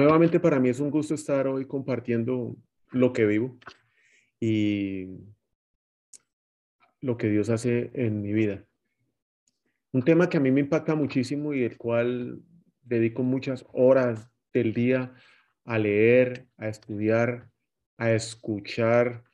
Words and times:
Nuevamente 0.00 0.40
para 0.40 0.58
mí 0.58 0.70
es 0.70 0.80
un 0.80 0.90
gusto 0.90 1.12
estar 1.12 1.46
hoy 1.46 1.66
compartiendo 1.66 2.56
lo 2.90 3.12
que 3.12 3.26
vivo 3.26 3.58
y 4.40 5.08
lo 7.02 7.18
que 7.18 7.28
Dios 7.28 7.50
hace 7.50 7.90
en 7.92 8.22
mi 8.22 8.32
vida. 8.32 8.64
Un 9.92 10.02
tema 10.02 10.30
que 10.30 10.38
a 10.38 10.40
mí 10.40 10.50
me 10.50 10.60
impacta 10.60 10.94
muchísimo 10.94 11.52
y 11.52 11.64
el 11.64 11.76
cual 11.76 12.40
dedico 12.80 13.22
muchas 13.22 13.66
horas 13.74 14.26
del 14.54 14.72
día 14.72 15.12
a 15.66 15.78
leer, 15.78 16.46
a 16.56 16.68
estudiar, 16.68 17.50
a 17.98 18.12
escuchar 18.12 19.24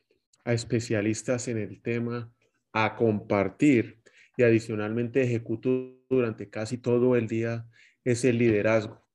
a 0.45 0.52
especialistas 0.52 1.46
en 1.46 1.59
el 1.59 1.80
tema, 1.80 2.35
a 2.73 2.96
compartir 2.96 4.01
y 4.37 4.43
adicionalmente 4.43 5.23
ejecuto 5.23 6.02
durante 6.10 6.51
casi 6.51 6.77
todo 6.77 7.15
el 7.15 7.29
día 7.29 7.65
es 8.02 8.24
el 8.24 8.38
liderazgo. 8.38 9.05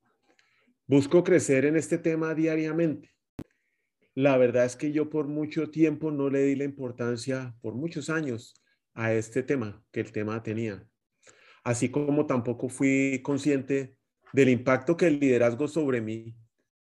Busco 0.92 1.24
crecer 1.24 1.64
en 1.64 1.78
este 1.78 1.98
tema 1.98 2.36
diariamente. 2.36 3.12
La 4.14 4.36
verdad 4.36 4.66
es 4.66 4.76
que 4.76 4.92
yo 4.92 5.10
por 5.10 5.26
mucho 5.26 5.70
tiempo 5.72 6.12
no 6.12 6.30
le 6.30 6.42
di 6.44 6.58
la 6.58 6.66
importancia, 6.66 7.56
por 7.62 7.76
muchos 7.76 8.10
años, 8.10 8.62
a 8.94 9.14
este 9.14 9.42
tema 9.42 9.82
que 9.94 10.02
el 10.02 10.12
tema 10.12 10.44
tenía. 10.44 10.86
Así 11.64 11.88
como 11.88 12.26
tampoco 12.26 12.68
fui 12.68 13.22
consciente 13.24 13.96
del 14.34 14.50
impacto 14.50 14.98
que 14.98 15.08
el 15.08 15.22
liderazgo 15.22 15.70
sobre 15.70 16.02
mí, 16.02 16.36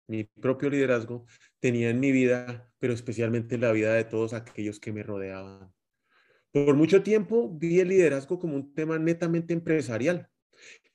mi 0.08 0.24
propio 0.24 0.68
liderazgo, 0.68 1.24
tenía 1.58 1.88
en 1.88 1.98
mi 1.98 2.12
vida, 2.12 2.70
pero 2.78 2.92
especialmente 2.92 3.54
en 3.54 3.62
la 3.62 3.72
vida 3.72 3.94
de 3.94 4.04
todos 4.04 4.34
aquellos 4.34 4.78
que 4.78 4.92
me 4.92 5.04
rodeaban. 5.04 5.72
Por 6.52 6.74
mucho 6.74 7.02
tiempo 7.02 7.50
vi 7.50 7.80
el 7.80 7.88
liderazgo 7.88 8.38
como 8.38 8.56
un 8.56 8.74
tema 8.74 8.98
netamente 8.98 9.54
empresarial 9.54 10.28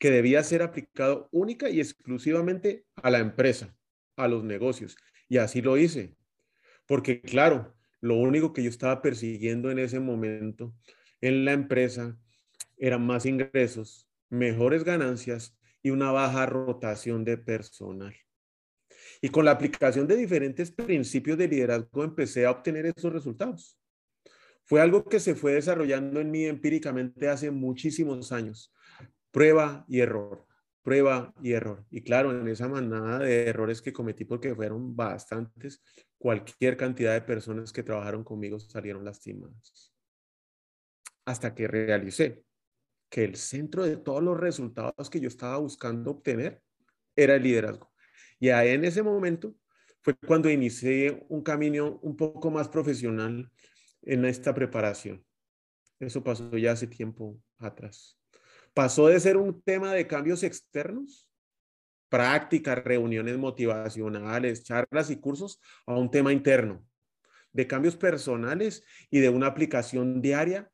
que 0.01 0.09
debía 0.09 0.43
ser 0.43 0.63
aplicado 0.63 1.29
única 1.31 1.69
y 1.69 1.79
exclusivamente 1.79 2.87
a 2.95 3.11
la 3.11 3.19
empresa, 3.19 3.77
a 4.15 4.27
los 4.27 4.43
negocios. 4.43 4.97
Y 5.29 5.37
así 5.37 5.61
lo 5.61 5.77
hice. 5.77 6.17
Porque 6.87 7.21
claro, 7.21 7.75
lo 7.99 8.15
único 8.15 8.51
que 8.51 8.63
yo 8.63 8.69
estaba 8.71 9.03
persiguiendo 9.03 9.69
en 9.69 9.77
ese 9.77 9.99
momento 9.99 10.73
en 11.21 11.45
la 11.45 11.51
empresa 11.51 12.17
eran 12.79 13.05
más 13.05 13.27
ingresos, 13.27 14.09
mejores 14.31 14.83
ganancias 14.83 15.55
y 15.83 15.91
una 15.91 16.11
baja 16.11 16.47
rotación 16.47 17.23
de 17.23 17.37
personal. 17.37 18.15
Y 19.21 19.29
con 19.29 19.45
la 19.45 19.51
aplicación 19.51 20.07
de 20.07 20.15
diferentes 20.15 20.71
principios 20.71 21.37
de 21.37 21.47
liderazgo 21.47 22.03
empecé 22.03 22.47
a 22.47 22.51
obtener 22.51 22.87
esos 22.87 23.13
resultados. 23.13 23.77
Fue 24.63 24.81
algo 24.81 25.05
que 25.05 25.19
se 25.19 25.35
fue 25.35 25.53
desarrollando 25.53 26.19
en 26.19 26.31
mí 26.31 26.45
empíricamente 26.45 27.27
hace 27.27 27.51
muchísimos 27.51 28.31
años, 28.31 28.73
prueba 29.31 29.85
y 29.87 30.01
error, 30.01 30.45
prueba 30.83 31.33
y 31.41 31.53
error. 31.53 31.85
Y 31.89 32.01
claro, 32.03 32.31
en 32.31 32.47
esa 32.47 32.67
manada 32.67 33.19
de 33.19 33.47
errores 33.47 33.81
que 33.81 33.93
cometí, 33.93 34.25
porque 34.25 34.53
fueron 34.53 34.95
bastantes, 34.95 35.81
cualquier 36.17 36.77
cantidad 36.77 37.13
de 37.13 37.21
personas 37.21 37.71
que 37.71 37.83
trabajaron 37.83 38.23
conmigo 38.23 38.59
salieron 38.59 39.03
lastimadas. 39.05 39.93
Hasta 41.25 41.55
que 41.55 41.67
realicé 41.67 42.43
que 43.09 43.23
el 43.23 43.35
centro 43.35 43.83
de 43.83 43.97
todos 43.97 44.23
los 44.23 44.39
resultados 44.39 45.09
que 45.09 45.19
yo 45.19 45.27
estaba 45.27 45.57
buscando 45.57 46.11
obtener 46.11 46.61
era 47.15 47.35
el 47.35 47.43
liderazgo. 47.43 47.91
Y 48.39 48.49
ahí 48.49 48.69
en 48.69 48.85
ese 48.85 49.03
momento 49.03 49.55
fue 50.01 50.15
cuando 50.15 50.49
inicié 50.49 51.25
un 51.29 51.43
camino 51.43 51.99
un 52.01 52.15
poco 52.15 52.49
más 52.49 52.69
profesional 52.69 53.51
en 54.01 54.25
esta 54.25 54.53
preparación. 54.53 55.23
Eso 55.99 56.23
pasó 56.23 56.57
ya 56.57 56.71
hace 56.71 56.87
tiempo 56.87 57.39
atrás 57.59 58.20
pasó 58.73 59.07
de 59.07 59.19
ser 59.19 59.37
un 59.37 59.61
tema 59.61 59.93
de 59.93 60.07
cambios 60.07 60.43
externos, 60.43 61.27
prácticas, 62.09 62.83
reuniones 62.83 63.37
motivacionales, 63.37 64.63
charlas 64.63 65.09
y 65.09 65.17
cursos, 65.17 65.61
a 65.85 65.95
un 65.95 66.11
tema 66.11 66.33
interno, 66.33 66.85
de 67.53 67.67
cambios 67.67 67.95
personales 67.95 68.83
y 69.09 69.19
de 69.19 69.29
una 69.29 69.47
aplicación 69.47 70.21
diaria 70.21 70.69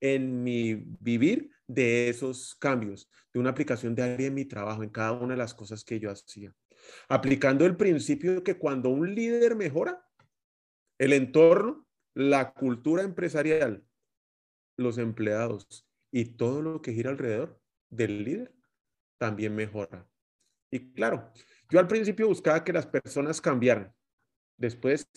en 0.00 0.42
mi 0.42 0.74
vivir 1.00 1.50
de 1.66 2.08
esos 2.08 2.54
cambios, 2.54 3.10
de 3.32 3.40
una 3.40 3.50
aplicación 3.50 3.94
diaria 3.94 4.28
en 4.28 4.34
mi 4.34 4.44
trabajo, 4.44 4.82
en 4.82 4.90
cada 4.90 5.12
una 5.12 5.34
de 5.34 5.38
las 5.38 5.54
cosas 5.54 5.84
que 5.84 5.98
yo 6.00 6.10
hacía. 6.10 6.54
Aplicando 7.08 7.66
el 7.66 7.76
principio 7.76 8.42
que 8.42 8.56
cuando 8.56 8.88
un 8.88 9.14
líder 9.14 9.56
mejora, 9.56 10.02
el 10.98 11.12
entorno, 11.12 11.86
la 12.14 12.52
cultura 12.52 13.02
empresarial, 13.02 13.84
los 14.76 14.98
empleados 14.98 15.87
y 16.10 16.36
todo 16.36 16.62
lo 16.62 16.82
que 16.82 16.92
gira 16.92 17.10
alrededor 17.10 17.60
del 17.90 18.24
líder 18.24 18.54
también 19.18 19.54
mejora. 19.54 20.08
Y 20.70 20.92
claro, 20.92 21.32
yo 21.70 21.78
al 21.78 21.88
principio 21.88 22.28
buscaba 22.28 22.64
que 22.64 22.72
las 22.72 22.86
personas 22.86 23.40
cambiaran. 23.40 23.94
Después 24.56 25.08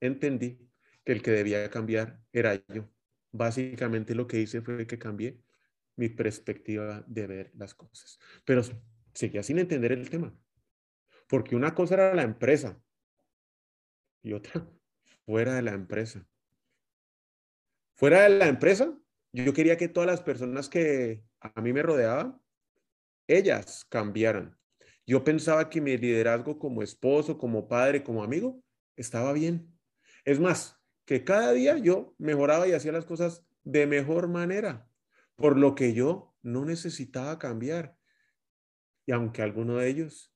entendí 0.00 0.58
que 1.04 1.12
el 1.12 1.22
que 1.22 1.30
debía 1.30 1.68
cambiar 1.70 2.20
era 2.32 2.54
yo. 2.68 2.88
Básicamente 3.32 4.14
lo 4.14 4.26
que 4.26 4.40
hice 4.40 4.62
fue 4.62 4.86
que 4.86 4.98
cambié 4.98 5.40
mi 5.96 6.08
perspectiva 6.08 7.02
de 7.06 7.26
ver 7.26 7.52
las 7.54 7.74
cosas. 7.74 8.18
Pero 8.44 8.62
seguía 9.14 9.42
sin 9.42 9.58
entender 9.58 9.92
el 9.92 10.08
tema. 10.08 10.36
Porque 11.26 11.56
una 11.56 11.74
cosa 11.74 11.94
era 11.94 12.14
la 12.14 12.22
empresa 12.22 12.80
y 14.22 14.32
otra 14.32 14.66
fuera 15.24 15.54
de 15.54 15.62
la 15.62 15.72
empresa. 15.72 16.26
Fuera 17.94 18.22
de 18.22 18.30
la 18.30 18.48
empresa, 18.48 18.96
yo 19.32 19.52
quería 19.52 19.76
que 19.76 19.88
todas 19.88 20.06
las 20.06 20.22
personas 20.22 20.68
que 20.68 21.24
a 21.40 21.60
mí 21.60 21.72
me 21.72 21.82
rodeaban, 21.82 22.40
ellas 23.26 23.84
cambiaran. 23.88 24.58
Yo 25.06 25.24
pensaba 25.24 25.70
que 25.70 25.80
mi 25.80 25.96
liderazgo 25.96 26.58
como 26.58 26.82
esposo, 26.82 27.38
como 27.38 27.68
padre, 27.68 28.02
como 28.02 28.22
amigo, 28.22 28.62
estaba 28.96 29.32
bien. 29.32 29.78
Es 30.24 30.40
más, 30.40 30.78
que 31.04 31.24
cada 31.24 31.52
día 31.52 31.78
yo 31.78 32.14
mejoraba 32.18 32.68
y 32.68 32.72
hacía 32.72 32.92
las 32.92 33.06
cosas 33.06 33.46
de 33.64 33.86
mejor 33.86 34.28
manera, 34.28 34.90
por 35.36 35.58
lo 35.58 35.74
que 35.74 35.94
yo 35.94 36.36
no 36.42 36.64
necesitaba 36.64 37.38
cambiar. 37.38 37.96
Y 39.06 39.12
aunque 39.12 39.40
alguno 39.40 39.76
de 39.76 39.88
ellos, 39.88 40.34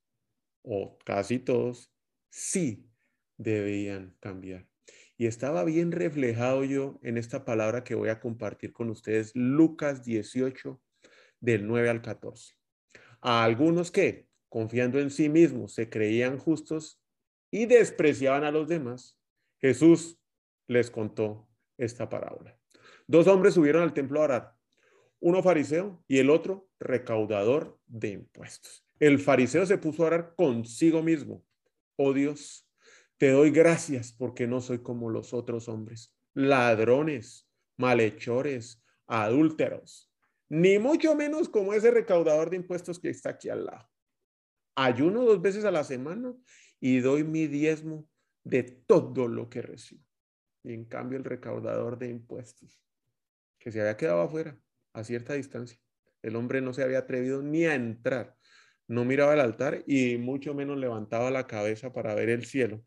o 0.63 0.97
casi 1.05 1.37
todos, 1.37 1.93
sí 2.31 2.89
debían 3.37 4.17
cambiar. 4.19 4.67
Estaba 5.27 5.63
bien 5.63 5.91
reflejado 5.91 6.63
yo 6.63 6.99
en 7.03 7.17
esta 7.17 7.45
palabra 7.45 7.83
que 7.83 7.95
voy 7.95 8.09
a 8.09 8.19
compartir 8.19 8.73
con 8.73 8.89
ustedes, 8.89 9.31
Lucas 9.35 10.03
18, 10.03 10.81
del 11.39 11.67
9 11.67 11.89
al 11.89 12.01
14. 12.01 12.55
A 13.21 13.43
algunos 13.43 13.91
que, 13.91 14.27
confiando 14.49 14.99
en 14.99 15.09
sí 15.09 15.29
mismos, 15.29 15.73
se 15.73 15.89
creían 15.89 16.37
justos 16.37 17.01
y 17.51 17.65
despreciaban 17.65 18.43
a 18.43 18.51
los 18.51 18.67
demás, 18.67 19.19
Jesús 19.59 20.19
les 20.67 20.89
contó 20.89 21.47
esta 21.77 22.09
parábola. 22.09 22.57
Dos 23.07 23.27
hombres 23.27 23.53
subieron 23.53 23.83
al 23.83 23.93
templo 23.93 24.19
a 24.19 24.23
orar, 24.23 24.55
uno 25.19 25.41
fariseo 25.41 26.03
y 26.07 26.17
el 26.17 26.29
otro 26.29 26.69
recaudador 26.79 27.79
de 27.87 28.09
impuestos. 28.09 28.85
El 28.99 29.19
fariseo 29.19 29.65
se 29.65 29.77
puso 29.77 30.03
a 30.03 30.07
orar 30.07 30.33
consigo 30.35 31.01
mismo. 31.01 31.45
Oh 31.95 32.13
Dios, 32.13 32.67
te 33.23 33.31
doy 33.31 33.51
gracias 33.51 34.11
porque 34.11 34.47
no 34.47 34.59
soy 34.59 34.79
como 34.79 35.09
los 35.09 35.33
otros 35.33 35.69
hombres, 35.69 36.13
ladrones, 36.33 37.49
malhechores, 37.77 38.83
adúlteros, 39.07 40.11
ni 40.49 40.77
mucho 40.77 41.15
menos 41.15 41.47
como 41.47 41.73
ese 41.73 41.89
recaudador 41.89 42.49
de 42.49 42.57
impuestos 42.57 42.99
que 42.99 43.09
está 43.09 43.29
aquí 43.29 43.47
al 43.47 43.63
lado. 43.63 43.89
Ayuno 44.75 45.23
dos 45.23 45.41
veces 45.41 45.63
a 45.63 45.71
la 45.71 45.85
semana 45.85 46.35
y 46.81 46.99
doy 46.99 47.23
mi 47.23 47.47
diezmo 47.47 48.09
de 48.43 48.63
todo 48.63 49.29
lo 49.29 49.49
que 49.49 49.61
recibo. 49.61 50.03
Y 50.61 50.73
en 50.73 50.83
cambio 50.83 51.17
el 51.17 51.23
recaudador 51.23 51.97
de 51.97 52.09
impuestos, 52.09 52.83
que 53.57 53.71
se 53.71 53.79
había 53.79 53.95
quedado 53.95 54.19
afuera 54.19 54.59
a 54.91 55.05
cierta 55.05 55.33
distancia, 55.33 55.79
el 56.23 56.35
hombre 56.35 56.59
no 56.59 56.73
se 56.73 56.83
había 56.83 56.99
atrevido 56.99 57.41
ni 57.41 57.63
a 57.63 57.75
entrar, 57.75 58.35
no 58.85 59.05
miraba 59.05 59.33
el 59.33 59.39
altar 59.39 59.81
y 59.87 60.17
mucho 60.17 60.53
menos 60.53 60.77
levantaba 60.77 61.31
la 61.31 61.47
cabeza 61.47 61.93
para 61.93 62.15
ver 62.15 62.27
el 62.27 62.43
cielo 62.45 62.83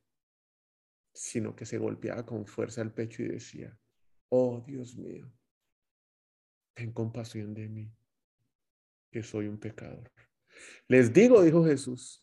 sino 1.17 1.57
que 1.57 1.65
se 1.65 1.79
golpeaba 1.79 2.25
con 2.27 2.47
fuerza 2.47 2.83
el 2.83 2.93
pecho 2.93 3.23
y 3.23 3.29
decía, 3.29 3.77
oh 4.29 4.63
Dios 4.67 4.97
mío, 4.97 5.33
ten 6.75 6.93
compasión 6.93 7.55
de 7.55 7.69
mí, 7.69 7.91
que 9.11 9.23
soy 9.23 9.49
un 9.49 9.59
pecador. 9.59 10.13
Les 10.89 11.13
digo, 11.13 11.43
dijo 11.43 11.65
Jesús, 11.65 12.23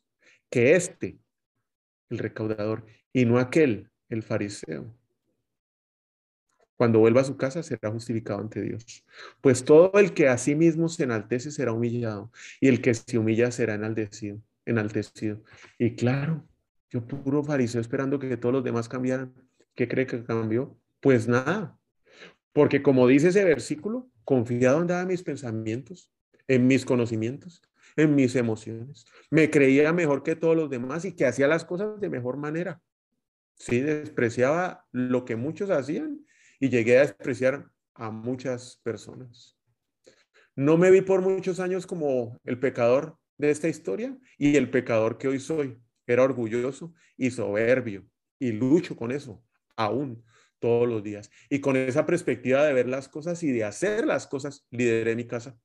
que 0.50 0.76
este, 0.76 1.20
el 2.10 2.20
recaudador, 2.20 2.86
y 3.12 3.26
no 3.26 3.40
aquel, 3.40 3.90
el 4.10 4.22
fariseo, 4.22 4.96
cuando 6.76 7.00
vuelva 7.00 7.22
a 7.22 7.26
su 7.26 7.36
casa 7.36 7.64
será 7.64 7.92
justificado 7.92 8.42
ante 8.42 8.62
Dios. 8.62 9.06
Pues 9.42 9.66
todo 9.66 10.00
el 10.00 10.14
que 10.14 10.28
a 10.28 10.38
sí 10.38 10.54
mismo 10.56 10.88
se 10.88 11.04
enaltece 11.04 11.50
será 11.50 11.72
humillado, 11.72 12.32
y 12.62 12.68
el 12.68 12.82
que 12.82 12.94
se 12.94 13.18
humilla 13.18 13.50
será 13.52 13.74
enaltecido. 13.74 14.40
enaltecido. 14.66 15.44
Y 15.80 15.96
claro, 15.96 16.48
yo 16.94 17.04
puro 17.08 17.44
fariseo 17.44 17.82
esperando 17.82 18.20
que 18.20 18.38
todos 18.38 18.54
los 18.54 18.64
demás 18.64 18.88
cambiaran. 18.88 19.34
¿Qué 19.74 19.88
cree 19.88 20.06
que 20.06 20.24
cambió? 20.24 20.80
Pues 21.00 21.28
nada. 21.28 21.80
Porque 22.54 22.84
como 22.84 23.08
dice 23.08 23.30
ese 23.30 23.44
versículo, 23.44 24.12
confiado 24.24 24.78
andaba 24.78 25.02
en 25.02 25.08
mis 25.08 25.24
pensamientos, 25.24 26.12
en 26.48 26.68
mis 26.68 26.86
conocimientos, 26.86 27.64
en 27.96 28.14
mis 28.14 28.36
emociones. 28.36 29.06
Me 29.32 29.50
creía 29.50 29.92
mejor 29.92 30.22
que 30.22 30.36
todos 30.36 30.56
los 30.56 30.70
demás 30.70 31.04
y 31.04 31.14
que 31.14 31.26
hacía 31.26 31.48
las 31.48 31.66
cosas 31.66 32.00
de 32.00 32.10
mejor 32.12 32.38
manera. 32.38 32.80
Sí, 33.56 33.80
despreciaba 33.80 34.86
lo 34.92 35.26
que 35.26 35.36
muchos 35.36 35.72
hacían 35.72 36.24
y 36.60 36.70
llegué 36.70 37.00
a 37.00 37.02
despreciar 37.02 37.72
a 37.96 38.12
muchas 38.12 38.80
personas. 38.84 39.58
No 40.56 40.78
me 40.78 40.92
vi 40.92 41.02
por 41.02 41.22
muchos 41.22 41.60
años 41.60 41.88
como 41.88 42.40
el 42.44 42.60
pecador 42.60 43.18
de 43.40 43.50
esta 43.50 43.68
historia 43.68 44.16
y 44.38 44.58
el 44.58 44.70
pecador 44.70 45.18
que 45.18 45.28
hoy 45.28 45.40
soy. 45.40 45.80
Era 46.06 46.24
orgulloso 46.24 46.94
y 47.18 47.32
soberbio 47.32 48.06
y 48.40 48.52
lucho 48.52 48.96
con 48.96 49.12
eso 49.12 49.44
aún 49.76 50.24
todos 50.60 50.88
los 50.88 51.04
días. 51.04 51.30
Y 51.50 51.60
con 51.60 51.76
esa 51.76 52.06
perspectiva 52.06 52.64
de 52.64 52.74
ver 52.74 52.88
las 52.88 53.10
cosas 53.10 53.44
y 53.44 53.52
de 53.52 53.64
hacer 53.64 54.06
las 54.06 54.28
cosas, 54.28 54.66
lideré 54.72 55.16
mi 55.16 55.26
casa. 55.26 55.58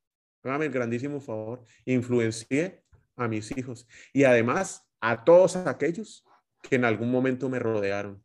Hágame 0.43 0.67
el 0.67 0.73
grandísimo 0.73 1.21
favor. 1.21 1.65
Influencié 1.85 2.85
a 3.17 3.29
mis 3.29 3.57
hijos 3.57 3.87
y 4.13 4.25
además 4.25 4.89
a 5.01 5.25
todos 5.25 5.57
aquellos 5.57 6.25
que 6.63 6.77
en 6.77 6.85
algún 6.85 7.11
momento 7.11 7.49
me 7.49 7.59
rodearon 7.59 8.25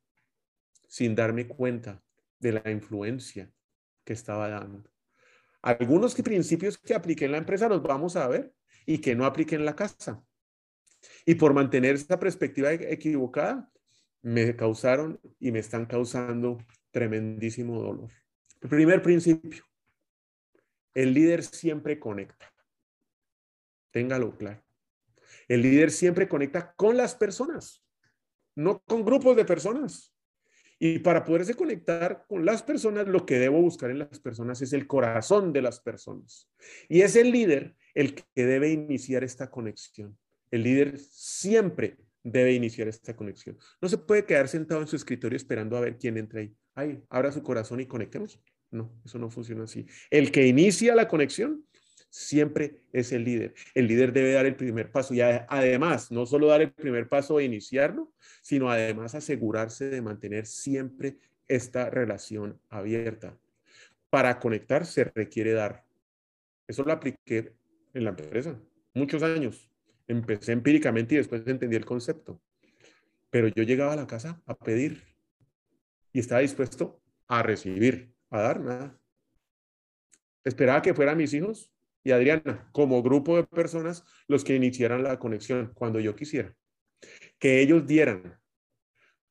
sin 0.87 1.15
darme 1.15 1.47
cuenta 1.47 2.03
de 2.39 2.53
la 2.53 2.71
influencia 2.71 3.51
que 4.03 4.13
estaba 4.13 4.49
dando. 4.49 4.83
Algunos 5.61 6.13
principios 6.15 6.77
que 6.77 6.93
apliqué 6.93 7.25
en 7.25 7.31
la 7.31 7.37
empresa 7.37 7.69
los 7.69 7.81
vamos 7.81 8.15
a 8.15 8.27
ver 8.27 8.53
y 8.85 8.99
que 8.99 9.15
no 9.15 9.25
apliqué 9.25 9.55
en 9.55 9.65
la 9.65 9.75
casa. 9.75 10.23
Y 11.25 11.35
por 11.35 11.53
mantener 11.53 11.95
esa 11.95 12.19
perspectiva 12.19 12.73
e-, 12.73 12.93
equivocada, 12.93 13.69
me 14.21 14.55
causaron 14.55 15.19
y 15.39 15.51
me 15.51 15.59
están 15.59 15.85
causando 15.85 16.57
tremendísimo 16.91 17.81
dolor. 17.81 18.09
El 18.61 18.69
primer 18.69 19.01
principio, 19.01 19.63
el 20.93 21.13
líder 21.13 21.43
siempre 21.43 21.99
conecta. 21.99 22.53
Téngalo 23.91 24.37
claro. 24.37 24.63
El 25.47 25.61
líder 25.61 25.91
siempre 25.91 26.27
conecta 26.27 26.73
con 26.75 26.95
las 26.95 27.15
personas, 27.15 27.83
no 28.55 28.81
con 28.85 29.03
grupos 29.03 29.35
de 29.35 29.45
personas. 29.45 30.13
Y 30.79 30.99
para 30.99 31.23
poderse 31.23 31.53
conectar 31.53 32.25
con 32.27 32.45
las 32.45 32.63
personas, 32.63 33.07
lo 33.07 33.25
que 33.25 33.39
debo 33.39 33.61
buscar 33.61 33.91
en 33.91 33.99
las 33.99 34.19
personas 34.19 34.61
es 34.61 34.73
el 34.73 34.87
corazón 34.87 35.53
de 35.53 35.61
las 35.61 35.79
personas. 35.79 36.49
Y 36.89 37.01
es 37.01 37.15
el 37.15 37.31
líder 37.31 37.75
el 37.93 38.15
que 38.15 38.45
debe 38.45 38.69
iniciar 38.69 39.23
esta 39.23 39.49
conexión. 39.49 40.17
El 40.53 40.61
líder 40.61 40.99
siempre 40.99 41.97
debe 42.23 42.53
iniciar 42.53 42.87
esta 42.87 43.15
conexión. 43.15 43.57
No 43.81 43.89
se 43.89 43.97
puede 43.97 44.23
quedar 44.23 44.47
sentado 44.47 44.81
en 44.81 44.87
su 44.87 44.95
escritorio 44.95 45.35
esperando 45.35 45.75
a 45.75 45.79
ver 45.79 45.97
quién 45.97 46.15
entra 46.15 46.41
ahí. 46.41 46.53
Ay, 46.75 47.03
abra 47.09 47.31
su 47.31 47.41
corazón 47.41 47.79
y 47.79 47.87
conectemos. 47.87 48.39
No, 48.69 48.93
eso 49.03 49.17
no 49.17 49.31
funciona 49.31 49.63
así. 49.63 49.87
El 50.11 50.31
que 50.31 50.45
inicia 50.45 50.93
la 50.93 51.07
conexión 51.07 51.65
siempre 52.11 52.83
es 52.91 53.11
el 53.13 53.23
líder. 53.23 53.55
El 53.73 53.87
líder 53.87 54.13
debe 54.13 54.31
dar 54.31 54.45
el 54.45 54.55
primer 54.55 54.91
paso 54.91 55.15
y 55.15 55.21
además, 55.21 56.11
no 56.11 56.27
solo 56.27 56.45
dar 56.45 56.61
el 56.61 56.71
primer 56.71 57.07
paso 57.07 57.39
e 57.39 57.45
iniciarlo, 57.45 58.13
sino 58.43 58.69
además 58.69 59.15
asegurarse 59.15 59.89
de 59.89 60.03
mantener 60.03 60.45
siempre 60.45 61.17
esta 61.47 61.89
relación 61.89 62.61
abierta. 62.69 63.35
Para 64.11 64.39
conectar 64.39 64.85
se 64.85 65.05
requiere 65.05 65.53
dar. 65.53 65.83
Eso 66.67 66.83
lo 66.83 66.93
apliqué 66.93 67.55
en 67.95 68.03
la 68.03 68.11
empresa 68.11 68.61
muchos 68.93 69.23
años. 69.23 69.72
Empecé 70.07 70.51
empíricamente 70.51 71.15
y 71.15 71.17
después 71.17 71.43
entendí 71.45 71.75
el 71.75 71.85
concepto. 71.85 72.41
Pero 73.29 73.47
yo 73.47 73.63
llegaba 73.63 73.93
a 73.93 73.97
la 73.97 74.07
casa 74.07 74.41
a 74.45 74.55
pedir 74.55 75.03
y 76.11 76.19
estaba 76.19 76.41
dispuesto 76.41 77.01
a 77.27 77.41
recibir, 77.41 78.13
a 78.29 78.41
dar 78.41 78.59
nada. 78.59 78.99
Esperaba 80.43 80.81
que 80.81 80.93
fueran 80.93 81.17
mis 81.17 81.33
hijos 81.33 81.73
y 82.03 82.11
Adriana, 82.11 82.69
como 82.73 83.01
grupo 83.01 83.37
de 83.37 83.45
personas, 83.45 84.03
los 84.27 84.43
que 84.43 84.55
iniciaran 84.55 85.03
la 85.03 85.19
conexión 85.19 85.71
cuando 85.73 85.99
yo 85.99 86.15
quisiera. 86.15 86.53
Que 87.39 87.61
ellos 87.61 87.87
dieran. 87.87 88.39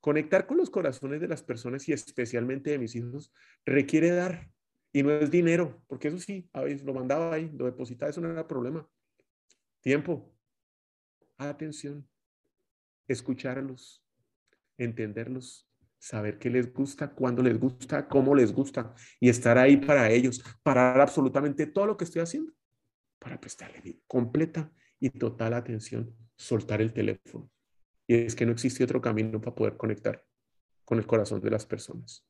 Conectar 0.00 0.46
con 0.46 0.56
los 0.56 0.70
corazones 0.70 1.20
de 1.20 1.28
las 1.28 1.42
personas 1.42 1.88
y 1.88 1.92
especialmente 1.92 2.70
de 2.70 2.78
mis 2.78 2.94
hijos 2.96 3.32
requiere 3.64 4.10
dar. 4.10 4.50
Y 4.92 5.02
no 5.02 5.12
es 5.12 5.30
dinero, 5.30 5.82
porque 5.86 6.08
eso 6.08 6.18
sí, 6.18 6.50
lo 6.84 6.92
mandaba 6.92 7.34
ahí, 7.34 7.50
lo 7.54 7.66
depositaba, 7.66 8.10
eso 8.10 8.20
no 8.20 8.30
era 8.30 8.46
problema. 8.46 8.86
Tiempo, 9.80 10.34
atención, 11.48 12.08
escucharlos, 13.08 14.04
entenderlos, 14.78 15.68
saber 15.98 16.38
qué 16.38 16.50
les 16.50 16.72
gusta, 16.72 17.14
cuándo 17.14 17.42
les 17.42 17.58
gusta, 17.58 18.08
cómo 18.08 18.34
les 18.34 18.52
gusta 18.52 18.94
y 19.20 19.28
estar 19.28 19.56
ahí 19.56 19.76
para 19.76 20.10
ellos, 20.10 20.42
parar 20.62 21.00
absolutamente 21.00 21.66
todo 21.66 21.86
lo 21.86 21.96
que 21.96 22.04
estoy 22.04 22.22
haciendo 22.22 22.52
para 23.18 23.40
prestarle 23.40 24.00
completa 24.08 24.72
y 24.98 25.10
total 25.10 25.54
atención, 25.54 26.14
soltar 26.36 26.82
el 26.82 26.92
teléfono. 26.92 27.48
Y 28.06 28.14
es 28.14 28.34
que 28.34 28.44
no 28.44 28.52
existe 28.52 28.82
otro 28.82 29.00
camino 29.00 29.40
para 29.40 29.54
poder 29.54 29.76
conectar 29.76 30.24
con 30.84 30.98
el 30.98 31.06
corazón 31.06 31.40
de 31.40 31.50
las 31.50 31.64
personas. 31.64 32.26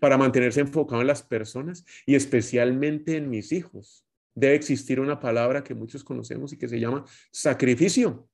Para 0.00 0.18
mantenerse 0.18 0.60
enfocado 0.60 1.00
en 1.00 1.06
las 1.06 1.22
personas 1.22 1.84
y 2.04 2.16
especialmente 2.16 3.16
en 3.16 3.30
mis 3.30 3.52
hijos, 3.52 4.04
debe 4.34 4.54
existir 4.54 4.98
una 4.98 5.20
palabra 5.20 5.62
que 5.62 5.74
muchos 5.74 6.02
conocemos 6.02 6.52
y 6.52 6.58
que 6.58 6.68
se 6.68 6.80
llama 6.80 7.04
sacrificio. 7.30 8.28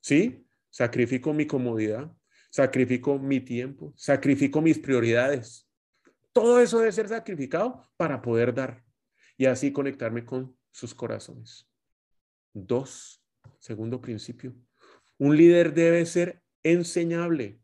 ¿Sí? 0.00 0.46
Sacrifico 0.70 1.32
mi 1.32 1.46
comodidad, 1.46 2.12
sacrifico 2.50 3.18
mi 3.18 3.40
tiempo, 3.40 3.92
sacrifico 3.96 4.60
mis 4.60 4.78
prioridades. 4.78 5.68
Todo 6.32 6.60
eso 6.60 6.78
debe 6.78 6.92
ser 6.92 7.08
sacrificado 7.08 7.90
para 7.96 8.22
poder 8.22 8.54
dar 8.54 8.84
y 9.36 9.46
así 9.46 9.72
conectarme 9.72 10.24
con 10.24 10.56
sus 10.70 10.94
corazones. 10.94 11.68
Dos, 12.52 13.24
segundo 13.58 14.00
principio, 14.00 14.54
un 15.18 15.36
líder 15.36 15.74
debe 15.74 16.06
ser 16.06 16.42
enseñable 16.62 17.60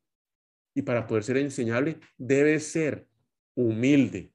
y 0.75 0.83
para 0.83 1.07
poder 1.07 1.25
ser 1.25 1.39
enseñable 1.39 1.99
debe 2.19 2.61
ser 2.61 3.09
humilde 3.55 4.33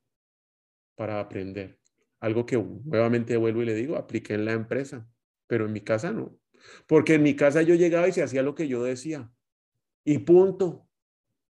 para 0.96 1.20
aprender. 1.20 1.80
Algo 2.20 2.46
que 2.46 2.58
nuevamente 2.58 3.38
vuelvo 3.38 3.62
y 3.62 3.66
le 3.66 3.76
digo, 3.76 3.96
apliqué 3.96 4.34
en 4.34 4.46
la 4.46 4.54
empresa, 4.54 5.08
pero 5.48 5.66
en 5.66 5.74
mi 5.74 5.82
casa 5.82 6.12
no. 6.12 6.41
Porque 6.88 7.16
en 7.16 7.24
mi 7.24 7.36
casa 7.36 7.62
yo 7.62 7.76
llegaba 7.76 8.08
y 8.08 8.12
se 8.12 8.24
hacía 8.24 8.44
lo 8.44 8.56
que 8.56 8.68
yo 8.68 8.84
decía. 8.84 9.32
Y 10.04 10.20
punto. 10.20 10.88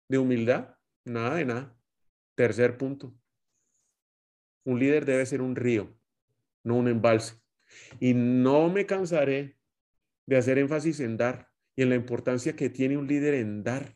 De 0.09 0.17
humildad, 0.17 0.75
nada 1.05 1.35
de 1.35 1.45
nada. 1.45 1.77
Tercer 2.35 2.77
punto. 2.77 3.15
Un 4.65 4.79
líder 4.79 5.05
debe 5.05 5.25
ser 5.25 5.41
un 5.41 5.55
río 5.55 5.95
no 6.63 6.77
un 6.77 6.87
embalse. 6.87 7.35
Y 7.99 8.13
no 8.13 8.69
me 8.69 8.85
cansaré 8.85 9.57
de 10.25 10.37
hacer 10.37 10.57
énfasis 10.57 10.99
en 10.99 11.17
dar 11.17 11.49
y 11.75 11.83
en 11.83 11.89
la 11.89 11.95
importancia 11.95 12.55
que 12.55 12.69
tiene 12.69 12.97
un 12.97 13.07
líder 13.07 13.35
en 13.35 13.63
dar. 13.63 13.95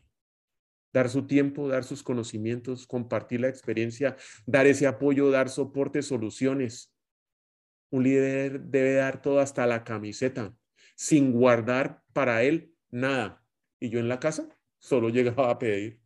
Dar 0.92 1.10
su 1.10 1.26
tiempo, 1.26 1.68
dar 1.68 1.84
sus 1.84 2.02
conocimientos, 2.02 2.86
compartir 2.86 3.40
la 3.40 3.48
experiencia, 3.48 4.16
dar 4.46 4.66
ese 4.66 4.86
apoyo, 4.86 5.30
dar 5.30 5.50
soporte, 5.50 6.00
soluciones. 6.00 6.94
Un 7.90 8.04
líder 8.04 8.62
debe 8.62 8.94
dar 8.94 9.20
todo 9.20 9.40
hasta 9.40 9.66
la 9.66 9.84
camiseta, 9.84 10.56
sin 10.96 11.32
guardar 11.32 12.02
para 12.12 12.42
él 12.42 12.74
nada. 12.90 13.44
Y 13.78 13.90
yo 13.90 14.00
en 14.00 14.08
la 14.08 14.18
casa 14.18 14.48
solo 14.78 15.08
llegaba 15.10 15.50
a 15.50 15.58
pedir. 15.58 16.00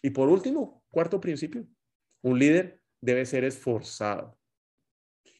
Y 0.00 0.10
por 0.10 0.30
último, 0.30 0.82
cuarto 0.90 1.20
principio, 1.20 1.66
un 2.22 2.38
líder 2.38 2.80
debe 3.00 3.26
ser 3.26 3.44
esforzado. 3.44 4.38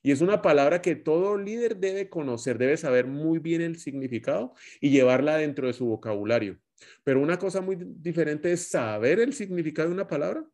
Y 0.03 0.11
es 0.11 0.21
una 0.21 0.43
palabra 0.43 0.83
que 0.83 0.97
todo 0.97 1.39
líder 1.39 1.77
debe 1.77 2.11
conocer, 2.11 2.59
debe 2.59 2.77
saber 2.77 3.07
muy 3.07 3.39
bien 3.39 3.61
el 3.62 3.79
significado 3.79 4.55
y 4.81 4.91
llevarla 4.91 5.37
dentro 5.37 5.69
de 5.69 5.73
su 5.73 5.87
vocabulario. 5.87 6.59
Pero 7.05 7.21
una 7.21 7.39
cosa 7.39 7.61
muy 7.61 7.77
diferente 7.79 8.53
es 8.53 8.69
saber 8.69 9.21
el 9.21 9.33
significado 9.33 9.89
de 9.89 9.95
una 9.95 10.09
palabra 10.09 10.45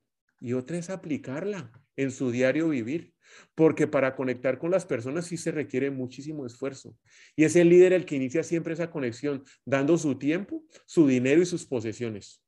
y 0.40 0.52
otra 0.52 0.76
es 0.76 0.90
aplicarla 0.90 1.72
en 1.96 2.10
su 2.10 2.30
diario 2.30 2.68
vivir. 2.68 3.14
Porque 3.54 3.86
para 3.86 4.14
conectar 4.14 4.58
con 4.58 4.70
las 4.70 4.86
personas 4.86 5.26
sí 5.26 5.36
se 5.36 5.50
requiere 5.50 5.90
muchísimo 5.90 6.46
esfuerzo. 6.46 6.96
Y 7.36 7.44
es 7.44 7.56
el 7.56 7.68
líder 7.68 7.92
el 7.92 8.04
que 8.04 8.16
inicia 8.16 8.42
siempre 8.42 8.74
esa 8.74 8.90
conexión, 8.90 9.44
dando 9.64 9.98
su 9.98 10.18
tiempo, 10.18 10.64
su 10.86 11.06
dinero 11.06 11.42
y 11.42 11.46
sus 11.46 11.66
posesiones. 11.66 12.42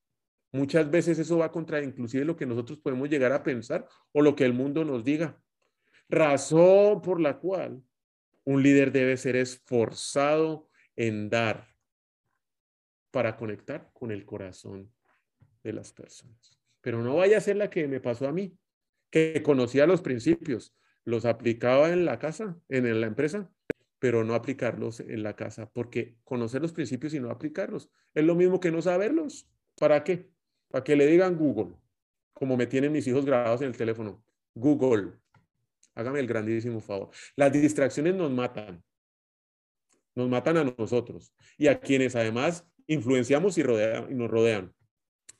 Muchas 0.53 0.91
veces 0.91 1.19
eso 1.19 1.39
va 1.39 1.53
contra 1.53 1.83
inclusive 1.83 2.25
lo 2.25 2.37
que 2.37 2.47
nosotros 2.47 2.79
podemos 2.79 3.09
llegar 3.09 3.33
a 3.33 3.43
pensar 3.43 3.87
o 4.13 4.21
lo 4.21 4.35
que 4.35 4.45
el 4.45 4.53
mundo 4.53 4.85
nos 4.85 5.05
diga 5.05 5.41
razón 6.11 7.01
por 7.03 7.21
la 7.21 7.39
cual 7.39 7.83
un 8.45 8.63
líder 8.63 8.93
debe 8.93 9.17
ser 9.17 9.37
esforzado 9.37 10.69
en 10.97 11.31
dar 11.31 11.69
para 13.11 13.37
conectar 13.37 13.91
con 13.93 14.11
el 14.11 14.25
corazón 14.25 14.93
de 15.63 15.73
las 15.73 15.93
personas. 15.93 16.59
Pero 16.81 17.03
no 17.03 17.17
vaya 17.17 17.39
a 17.39 17.41
ser 17.41 17.57
la 17.57 17.71
que 17.71 17.87
me 17.87 18.01
pasó 18.01 18.27
a 18.27 18.33
mí, 18.33 18.57
que 19.11 19.43
conocía 19.43 19.87
los 19.87 20.03
principios, 20.03 20.75
los 21.05 21.25
aplicaba 21.25 21.91
en 21.91 22.05
la 22.05 22.19
casa, 22.19 22.59
en 22.69 23.01
la 23.01 23.07
empresa, 23.07 23.51
pero 23.99 24.25
no 24.25 24.35
aplicarlos 24.35 25.01
en 25.01 25.23
la 25.23 25.37
casa, 25.37 25.71
porque 25.73 26.17
conocer 26.25 26.63
los 26.63 26.73
principios 26.73 27.15
y 27.15 27.21
no 27.21 27.31
aplicarlos 27.31 27.91
es 28.15 28.25
lo 28.25 28.35
mismo 28.35 28.59
que 28.59 28.71
no 28.71 28.83
saberlos. 28.83 29.49
¿Para 29.79 30.03
qué? 30.05 30.31
Para 30.69 30.83
que 30.83 30.97
le 30.97 31.07
digan 31.07 31.37
Google, 31.37 31.77
como 32.33 32.57
me 32.57 32.67
tienen 32.67 32.93
mis 32.93 33.07
hijos 33.07 33.27
grabados 33.27 33.61
en 33.61 33.69
el 33.69 33.77
teléfono. 33.77 34.25
Google, 34.55 35.13
hágame 35.95 36.21
el 36.21 36.27
grandísimo 36.27 36.81
favor. 36.81 37.11
Las 37.37 37.53
distracciones 37.53 38.15
nos 38.15 38.31
matan, 38.31 38.83
nos 40.15 40.29
matan 40.29 40.57
a 40.57 40.65
nosotros 40.65 41.35
y 41.59 41.69
a 41.69 41.79
quienes 41.79 42.17
además 42.17 42.67
influenciamos 42.87 43.59
y, 43.59 43.61
y 43.61 44.15
nos 44.15 44.31
rodean. 44.31 44.73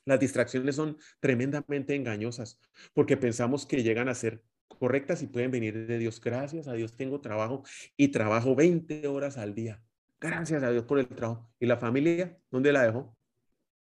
Las 0.05 0.19
distracciones 0.19 0.75
son 0.75 0.97
tremendamente 1.19 1.95
engañosas 1.95 2.59
porque 2.93 3.17
pensamos 3.17 3.65
que 3.65 3.83
llegan 3.83 4.09
a 4.09 4.15
ser 4.15 4.43
correctas 4.79 5.21
y 5.21 5.27
pueden 5.27 5.51
venir 5.51 5.85
de 5.85 5.97
Dios. 5.97 6.19
Gracias 6.19 6.67
a 6.67 6.73
Dios 6.73 6.95
tengo 6.95 7.21
trabajo 7.21 7.63
y 7.97 8.09
trabajo 8.09 8.55
20 8.55 9.07
horas 9.07 9.37
al 9.37 9.53
día. 9.53 9.83
Gracias 10.19 10.63
a 10.63 10.71
Dios 10.71 10.85
por 10.85 10.99
el 10.99 11.07
trabajo. 11.07 11.51
¿Y 11.59 11.65
la 11.65 11.77
familia? 11.77 12.37
¿Dónde 12.49 12.71
la 12.71 12.83
dejó? 12.83 13.15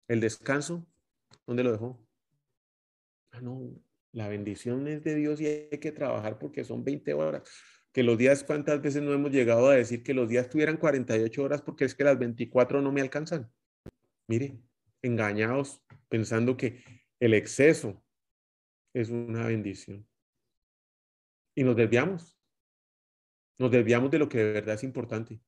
¿El 0.07 0.19
descanso? 0.19 0.87
¿Dónde 1.45 1.63
lo 1.63 1.71
dejó? 1.71 2.05
Ah, 3.31 3.41
no, 3.41 3.73
la 4.11 4.29
bendición 4.29 4.87
es 4.87 5.03
de 5.03 5.15
Dios 5.15 5.41
y 5.41 5.47
hay 5.47 5.79
que 5.79 5.91
trabajar 5.91 6.39
porque 6.39 6.63
son 6.63 6.83
20 6.83 7.13
horas. 7.13 7.43
Que 7.91 8.03
los 8.03 8.17
días, 8.17 8.43
¿cuántas 8.43 8.81
veces 8.81 9.01
no 9.01 9.13
hemos 9.13 9.31
llegado 9.31 9.69
a 9.69 9.75
decir 9.75 10.03
que 10.03 10.13
los 10.13 10.29
días 10.29 10.49
tuvieran 10.49 10.77
48 10.77 11.43
horas 11.43 11.61
porque 11.61 11.85
es 11.85 11.95
que 11.95 12.03
las 12.03 12.17
24 12.17 12.81
no 12.81 12.91
me 12.91 13.01
alcanzan? 13.01 13.51
Mire, 14.27 14.57
engañados 15.05 15.81
pensando 16.09 16.57
que 16.57 16.83
el 17.19 17.33
exceso 17.33 18.03
es 18.93 19.09
una 19.09 19.47
bendición. 19.47 20.07
Y 21.55 21.63
nos 21.63 21.75
desviamos. 21.75 22.37
Nos 23.57 23.71
desviamos 23.71 24.11
de 24.11 24.19
lo 24.19 24.27
que 24.27 24.39
de 24.39 24.53
verdad 24.53 24.75
es 24.75 24.83
importante. 24.83 25.39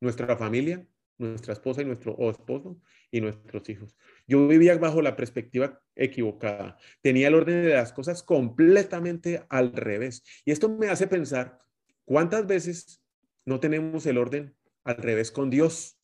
Nuestra 0.00 0.36
familia, 0.36 0.86
nuestra 1.18 1.52
esposa 1.52 1.82
y 1.82 1.84
nuestro 1.84 2.16
esposo 2.30 2.80
y 3.10 3.20
nuestros 3.20 3.68
hijos. 3.68 3.96
Yo 4.26 4.48
vivía 4.48 4.76
bajo 4.78 5.02
la 5.02 5.16
perspectiva 5.16 5.80
equivocada. 5.94 6.76
Tenía 7.00 7.28
el 7.28 7.34
orden 7.34 7.62
de 7.62 7.74
las 7.74 7.92
cosas 7.92 8.22
completamente 8.22 9.44
al 9.48 9.72
revés. 9.72 10.24
Y 10.44 10.50
esto 10.50 10.68
me 10.68 10.88
hace 10.88 11.06
pensar 11.06 11.60
cuántas 12.04 12.46
veces 12.46 13.02
no 13.44 13.60
tenemos 13.60 14.06
el 14.06 14.18
orden 14.18 14.56
al 14.84 14.96
revés 14.96 15.30
con 15.30 15.50
Dios. 15.50 15.98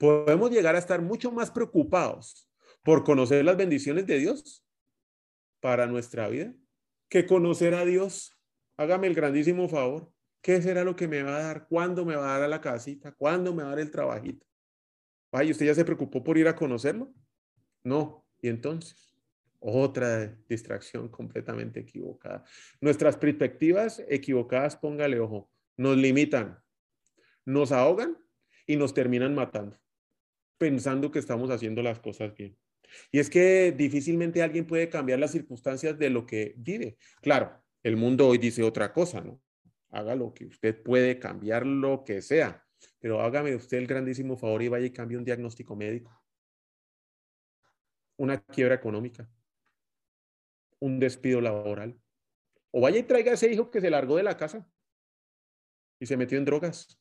Podemos 0.00 0.50
llegar 0.50 0.76
a 0.76 0.78
estar 0.78 1.02
mucho 1.02 1.30
más 1.30 1.50
preocupados 1.50 2.48
por 2.82 3.04
conocer 3.04 3.44
las 3.44 3.58
bendiciones 3.58 4.06
de 4.06 4.18
Dios 4.18 4.66
para 5.60 5.86
nuestra 5.86 6.26
vida 6.28 6.54
que 7.10 7.26
conocer 7.26 7.74
a 7.74 7.84
Dios. 7.84 8.34
Hágame 8.78 9.08
el 9.08 9.14
grandísimo 9.14 9.68
favor. 9.68 10.10
¿Qué 10.40 10.62
será 10.62 10.84
lo 10.84 10.96
que 10.96 11.06
me 11.06 11.22
va 11.22 11.36
a 11.36 11.42
dar? 11.42 11.68
¿Cuándo 11.68 12.06
me 12.06 12.16
va 12.16 12.30
a 12.30 12.38
dar 12.38 12.44
a 12.44 12.48
la 12.48 12.62
casita? 12.62 13.12
¿Cuándo 13.12 13.52
me 13.52 13.62
va 13.62 13.68
a 13.68 13.72
dar 13.72 13.80
el 13.80 13.90
trabajito? 13.90 14.46
Ay, 15.32 15.50
¿usted 15.50 15.66
ya 15.66 15.74
se 15.74 15.84
preocupó 15.84 16.24
por 16.24 16.38
ir 16.38 16.48
a 16.48 16.56
conocerlo? 16.56 17.12
No. 17.84 18.26
Y 18.40 18.48
entonces, 18.48 19.14
otra 19.58 20.34
distracción 20.48 21.10
completamente 21.10 21.80
equivocada. 21.80 22.42
Nuestras 22.80 23.18
perspectivas 23.18 24.02
equivocadas, 24.08 24.76
póngale 24.76 25.20
ojo, 25.20 25.50
nos 25.76 25.98
limitan, 25.98 26.58
nos 27.44 27.70
ahogan 27.70 28.16
y 28.66 28.76
nos 28.76 28.94
terminan 28.94 29.34
matando, 29.34 29.76
pensando 30.60 31.10
que 31.10 31.18
estamos 31.18 31.50
haciendo 31.50 31.82
las 31.82 32.00
cosas 32.00 32.34
bien. 32.34 32.54
Y 33.10 33.18
es 33.18 33.30
que 33.30 33.72
difícilmente 33.72 34.42
alguien 34.42 34.66
puede 34.66 34.90
cambiar 34.90 35.18
las 35.18 35.30
circunstancias 35.30 35.98
de 35.98 36.10
lo 36.10 36.26
que 36.26 36.52
vive. 36.58 36.98
Claro, 37.22 37.64
el 37.82 37.96
mundo 37.96 38.28
hoy 38.28 38.36
dice 38.36 38.62
otra 38.62 38.92
cosa, 38.92 39.22
¿no? 39.22 39.40
Haga 39.88 40.14
lo 40.14 40.34
que 40.34 40.44
usted 40.44 40.82
puede 40.82 41.18
cambiar 41.18 41.64
lo 41.64 42.04
que 42.04 42.20
sea, 42.20 42.62
pero 42.98 43.22
hágame 43.22 43.56
usted 43.56 43.78
el 43.78 43.86
grandísimo 43.86 44.36
favor 44.36 44.62
y 44.62 44.68
vaya 44.68 44.84
y 44.84 44.92
cambie 44.92 45.16
un 45.16 45.24
diagnóstico 45.24 45.74
médico, 45.74 46.22
una 48.18 48.38
quiebra 48.44 48.74
económica, 48.74 49.30
un 50.78 51.00
despido 51.00 51.40
laboral, 51.40 51.98
o 52.70 52.82
vaya 52.82 52.98
y 52.98 53.04
traiga 53.04 53.30
a 53.30 53.34
ese 53.34 53.50
hijo 53.50 53.70
que 53.70 53.80
se 53.80 53.88
largó 53.88 54.18
de 54.18 54.24
la 54.24 54.36
casa 54.36 54.70
y 55.98 56.04
se 56.04 56.18
metió 56.18 56.36
en 56.36 56.44
drogas, 56.44 57.00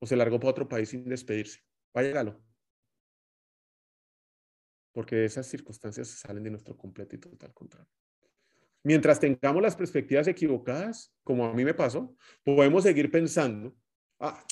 o 0.00 0.06
se 0.06 0.16
largó 0.16 0.40
para 0.40 0.50
otro 0.50 0.68
país 0.68 0.88
sin 0.88 1.08
despedirse. 1.08 1.60
Váyalo 1.94 2.45
porque 4.96 5.26
esas 5.26 5.46
circunstancias 5.46 6.08
salen 6.08 6.42
de 6.42 6.48
nuestro 6.48 6.74
completo 6.74 7.16
y 7.16 7.18
total 7.18 7.52
control. 7.52 7.86
Mientras 8.82 9.20
tengamos 9.20 9.60
las 9.60 9.76
perspectivas 9.76 10.26
equivocadas, 10.26 11.14
como 11.22 11.44
a 11.44 11.52
mí 11.52 11.66
me 11.66 11.74
pasó, 11.74 12.16
podemos 12.42 12.82
seguir 12.82 13.10
pensando, 13.10 13.76
ah, 14.18 14.42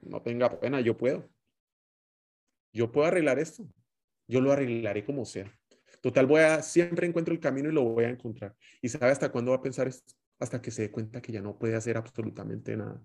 no 0.00 0.20
tenga 0.22 0.58
pena, 0.58 0.80
yo 0.80 0.96
puedo. 0.96 1.30
Yo 2.72 2.90
puedo 2.90 3.06
arreglar 3.06 3.38
esto. 3.38 3.64
Yo 4.26 4.40
lo 4.40 4.50
arreglaré 4.50 5.04
como 5.04 5.24
sea. 5.24 5.56
Total, 6.00 6.26
voy 6.26 6.40
a, 6.40 6.62
siempre 6.62 7.06
encuentro 7.06 7.32
el 7.32 7.38
camino 7.38 7.68
y 7.68 7.72
lo 7.72 7.84
voy 7.84 8.06
a 8.06 8.10
encontrar. 8.10 8.56
¿Y 8.82 8.88
sabe 8.88 9.12
hasta 9.12 9.30
cuándo 9.30 9.52
va 9.52 9.58
a 9.58 9.62
pensar 9.62 9.86
esto? 9.86 10.14
Hasta 10.40 10.60
que 10.60 10.72
se 10.72 10.82
dé 10.82 10.90
cuenta 10.90 11.22
que 11.22 11.30
ya 11.30 11.42
no 11.42 11.56
puede 11.56 11.76
hacer 11.76 11.96
absolutamente 11.96 12.76
nada. 12.76 13.00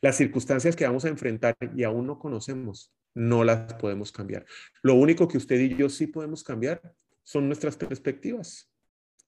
Las 0.00 0.16
circunstancias 0.16 0.76
que 0.76 0.86
vamos 0.86 1.04
a 1.04 1.08
enfrentar 1.08 1.56
y 1.74 1.82
aún 1.84 2.06
no 2.06 2.18
conocemos, 2.18 2.92
no 3.14 3.44
las 3.44 3.74
podemos 3.74 4.12
cambiar. 4.12 4.44
Lo 4.82 4.94
único 4.94 5.26
que 5.26 5.38
usted 5.38 5.58
y 5.58 5.74
yo 5.74 5.88
sí 5.88 6.06
podemos 6.06 6.44
cambiar 6.44 6.80
son 7.22 7.46
nuestras 7.46 7.76
perspectivas 7.76 8.70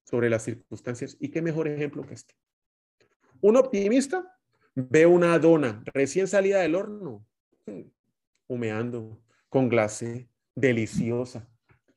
sobre 0.05 0.31
las 0.31 0.45
circunstancias. 0.45 1.17
¿Y 1.21 1.31
qué 1.31 1.43
mejor 1.43 1.69
ejemplo 1.69 2.03
que 2.07 2.15
este? 2.15 2.35
Un 3.41 3.57
optimista 3.57 4.39
ve 4.75 5.07
una 5.07 5.39
dona 5.39 5.83
recién 5.93 6.29
salida 6.29 6.61
del 6.61 6.75
horno, 6.75 7.27
hmm, 7.67 7.83
humeando, 8.47 9.21
con 9.49 9.69
glacé, 9.69 10.29
deliciosa. 10.55 11.49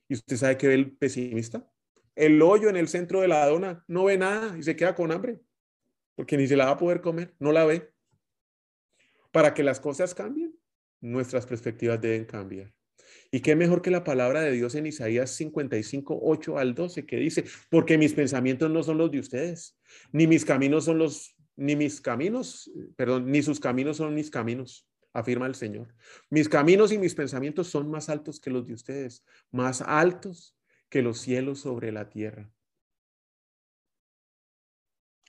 ¿Y 0.08 0.16
usted 0.16 0.38
sabe 0.38 0.58
qué 0.58 0.68
ve 0.68 0.74
el 0.76 0.92
pesimista? 0.92 1.66
El 2.16 2.42
hoyo 2.42 2.70
en 2.70 2.76
el 2.76 2.88
centro 2.88 3.22
de 3.22 3.28
la 3.28 3.46
dona 3.48 3.84
no 3.88 4.06
ve 4.06 4.18
nada 4.18 4.58
y 4.58 4.64
se 4.64 4.76
queda 4.76 4.96
con 4.96 5.12
hambre, 5.12 5.40
porque 6.16 6.38
ni 6.38 6.48
se 6.48 6.56
la 6.56 6.66
va 6.66 6.72
a 6.72 6.78
poder 6.78 7.02
comer, 7.02 7.34
no 7.40 7.52
la 7.52 7.66
ve. 7.66 7.94
Para 9.32 9.54
que 9.54 9.64
las 9.64 9.80
cosas 9.80 10.14
cambien, 10.14 10.56
nuestras 11.00 11.46
perspectivas 11.46 12.00
deben 12.00 12.26
cambiar. 12.26 12.74
Y 13.32 13.40
qué 13.40 13.56
mejor 13.56 13.82
que 13.82 13.92
la 13.92 14.04
palabra 14.04 14.42
de 14.42 14.52
Dios 14.52 14.76
en 14.76 14.86
Isaías 14.86 15.32
55, 15.32 16.20
8 16.22 16.58
al 16.58 16.76
12, 16.76 17.06
que 17.06 17.18
dice, 17.18 17.46
porque 17.70 17.98
mis 17.98 18.14
pensamientos 18.14 18.70
no 18.70 18.84
son 18.84 18.98
los 18.98 19.10
de 19.10 19.20
ustedes, 19.20 19.78
ni 20.12 20.28
mis 20.28 20.44
caminos 20.44 20.86
son 20.86 20.98
los, 20.98 21.36
ni 21.56 21.76
mis 21.76 22.02
caminos, 22.02 22.70
perdón, 22.96 23.32
ni 23.32 23.42
sus 23.42 23.60
caminos 23.60 23.98
son 23.98 24.14
mis 24.14 24.30
caminos, 24.30 24.88
afirma 25.14 25.48
el 25.48 25.56
Señor. 25.56 25.94
Mis 26.30 26.50
caminos 26.50 26.92
y 26.92 26.98
mis 26.98 27.16
pensamientos 27.16 27.68
son 27.68 27.90
más 27.90 28.10
altos 28.10 28.40
que 28.40 28.50
los 28.50 28.68
de 28.68 28.74
ustedes, 28.74 29.26
más 29.50 29.82
altos 29.82 30.58
que 30.90 31.02
los 31.02 31.20
cielos 31.20 31.60
sobre 31.60 31.92
la 31.92 32.10
tierra. 32.10 32.52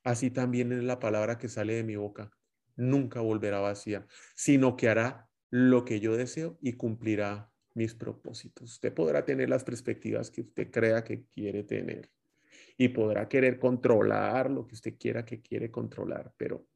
Así 0.02 0.30
también 0.30 0.72
es 0.72 0.82
la 0.82 0.98
palabra 0.98 1.38
que 1.38 1.48
sale 1.48 1.74
de 1.74 1.84
mi 1.84 1.94
boca. 1.94 2.32
Nunca 2.76 3.20
volverá 3.20 3.60
vacía, 3.60 4.06
sino 4.34 4.76
que 4.76 4.88
hará 4.88 5.28
lo 5.50 5.84
que 5.84 6.00
yo 6.00 6.16
deseo 6.16 6.58
y 6.60 6.74
cumplirá 6.74 7.50
mis 7.74 7.94
propósitos. 7.94 8.72
Usted 8.72 8.92
podrá 8.92 9.24
tener 9.24 9.48
las 9.48 9.64
perspectivas 9.64 10.30
que 10.30 10.42
usted 10.42 10.70
crea 10.70 11.04
que 11.04 11.24
quiere 11.26 11.62
tener 11.62 12.10
y 12.76 12.88
podrá 12.88 13.28
querer 13.28 13.58
controlar 13.58 14.50
lo 14.50 14.66
que 14.66 14.74
usted 14.74 14.94
quiera 14.98 15.24
que 15.24 15.40
quiere 15.40 15.70
controlar, 15.70 16.32
pero 16.36 16.66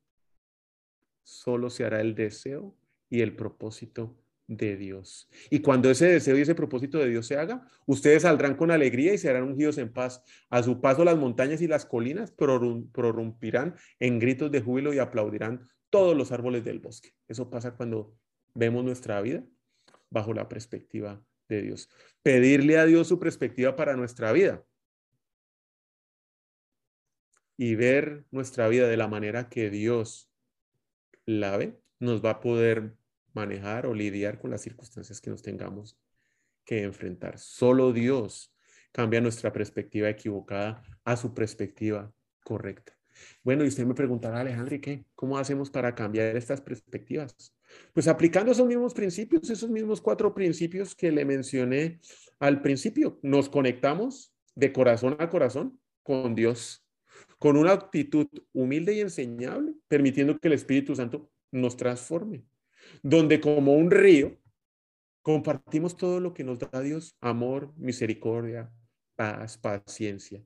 solo 1.22 1.70
se 1.70 1.84
hará 1.84 2.00
el 2.00 2.14
deseo 2.14 2.76
y 3.08 3.20
el 3.20 3.34
propósito 3.34 4.16
de 4.46 4.76
Dios. 4.76 5.28
Y 5.50 5.60
cuando 5.60 5.90
ese 5.90 6.06
deseo 6.06 6.38
y 6.38 6.42
ese 6.42 6.54
propósito 6.54 6.98
de 6.98 7.08
Dios 7.08 7.26
se 7.26 7.36
haga, 7.36 7.66
ustedes 7.86 8.22
saldrán 8.22 8.56
con 8.56 8.70
alegría 8.70 9.12
y 9.12 9.18
serán 9.18 9.42
ungidos 9.42 9.78
en 9.78 9.92
paz. 9.92 10.22
A 10.50 10.62
su 10.62 10.80
paso 10.80 11.04
las 11.04 11.16
montañas 11.16 11.60
y 11.62 11.66
las 11.66 11.84
colinas 11.84 12.30
prorrumpirán 12.30 13.74
en 13.98 14.18
gritos 14.18 14.52
de 14.52 14.60
júbilo 14.60 14.94
y 14.94 14.98
aplaudirán 14.98 15.66
todos 15.96 16.14
los 16.14 16.30
árboles 16.30 16.62
del 16.62 16.78
bosque. 16.78 17.14
Eso 17.26 17.48
pasa 17.48 17.74
cuando 17.74 18.14
vemos 18.54 18.84
nuestra 18.84 19.18
vida 19.22 19.42
bajo 20.10 20.34
la 20.34 20.46
perspectiva 20.46 21.24
de 21.48 21.62
Dios. 21.62 21.88
Pedirle 22.22 22.76
a 22.78 22.84
Dios 22.84 23.08
su 23.08 23.18
perspectiva 23.18 23.76
para 23.76 23.96
nuestra 23.96 24.30
vida 24.32 24.62
y 27.56 27.76
ver 27.76 28.26
nuestra 28.30 28.68
vida 28.68 28.88
de 28.88 28.98
la 28.98 29.08
manera 29.08 29.48
que 29.48 29.70
Dios 29.70 30.30
la 31.24 31.56
ve, 31.56 31.80
nos 31.98 32.22
va 32.22 32.32
a 32.32 32.40
poder 32.40 32.94
manejar 33.32 33.86
o 33.86 33.94
lidiar 33.94 34.38
con 34.38 34.50
las 34.50 34.60
circunstancias 34.60 35.22
que 35.22 35.30
nos 35.30 35.40
tengamos 35.40 35.98
que 36.66 36.82
enfrentar. 36.82 37.38
Solo 37.38 37.94
Dios 37.94 38.54
cambia 38.92 39.22
nuestra 39.22 39.50
perspectiva 39.50 40.10
equivocada 40.10 40.82
a 41.04 41.16
su 41.16 41.32
perspectiva 41.32 42.12
correcta. 42.44 42.95
Bueno, 43.42 43.64
y 43.64 43.68
usted 43.68 43.86
me 43.86 43.94
preguntará, 43.94 44.40
Alejandro, 44.40 44.74
¿y 44.74 44.80
qué? 44.80 45.04
¿Cómo 45.14 45.38
hacemos 45.38 45.70
para 45.70 45.94
cambiar 45.94 46.36
estas 46.36 46.60
perspectivas? 46.60 47.54
Pues 47.92 48.08
aplicando 48.08 48.52
esos 48.52 48.66
mismos 48.66 48.94
principios, 48.94 49.50
esos 49.50 49.70
mismos 49.70 50.00
cuatro 50.00 50.34
principios 50.34 50.94
que 50.94 51.10
le 51.10 51.24
mencioné 51.24 52.00
al 52.38 52.62
principio, 52.62 53.18
nos 53.22 53.48
conectamos 53.48 54.32
de 54.54 54.72
corazón 54.72 55.16
a 55.18 55.28
corazón 55.28 55.78
con 56.02 56.34
Dios, 56.34 56.84
con 57.38 57.56
una 57.56 57.72
actitud 57.72 58.26
humilde 58.52 58.94
y 58.94 59.00
enseñable, 59.00 59.74
permitiendo 59.88 60.38
que 60.38 60.48
el 60.48 60.54
Espíritu 60.54 60.94
Santo 60.94 61.30
nos 61.50 61.76
transforme, 61.76 62.44
donde 63.02 63.40
como 63.40 63.74
un 63.74 63.90
río 63.90 64.38
compartimos 65.22 65.96
todo 65.96 66.20
lo 66.20 66.34
que 66.34 66.44
nos 66.44 66.58
da 66.58 66.80
Dios, 66.80 67.16
amor, 67.20 67.72
misericordia, 67.76 68.70
paz, 69.16 69.58
paciencia, 69.58 70.44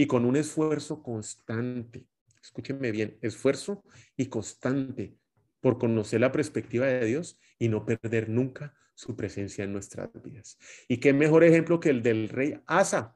y 0.00 0.06
con 0.06 0.24
un 0.24 0.34
esfuerzo 0.34 1.02
constante. 1.02 2.06
Escúchenme 2.42 2.90
bien, 2.90 3.18
esfuerzo 3.20 3.84
y 4.16 4.30
constante 4.30 5.14
por 5.60 5.78
conocer 5.78 6.22
la 6.22 6.32
perspectiva 6.32 6.86
de 6.86 7.04
Dios 7.04 7.38
y 7.58 7.68
no 7.68 7.84
perder 7.84 8.30
nunca 8.30 8.74
su 8.94 9.14
presencia 9.14 9.62
en 9.62 9.74
nuestras 9.74 10.08
vidas. 10.22 10.56
Y 10.88 11.00
qué 11.00 11.12
mejor 11.12 11.44
ejemplo 11.44 11.80
que 11.80 11.90
el 11.90 12.02
del 12.02 12.30
rey 12.30 12.58
Asa. 12.66 13.14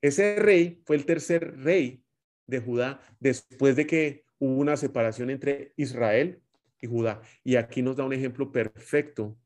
Ese 0.00 0.34
rey 0.40 0.82
fue 0.86 0.96
el 0.96 1.06
tercer 1.06 1.56
rey 1.58 2.02
de 2.48 2.58
Judá 2.58 3.00
después 3.20 3.76
de 3.76 3.86
que 3.86 4.24
hubo 4.40 4.56
una 4.56 4.76
separación 4.76 5.30
entre 5.30 5.72
Israel 5.76 6.42
y 6.80 6.88
Judá. 6.88 7.22
Y 7.44 7.54
aquí 7.54 7.80
nos 7.80 7.94
da 7.94 8.02
un 8.02 8.12
ejemplo 8.12 8.50
perfecto 8.50 9.38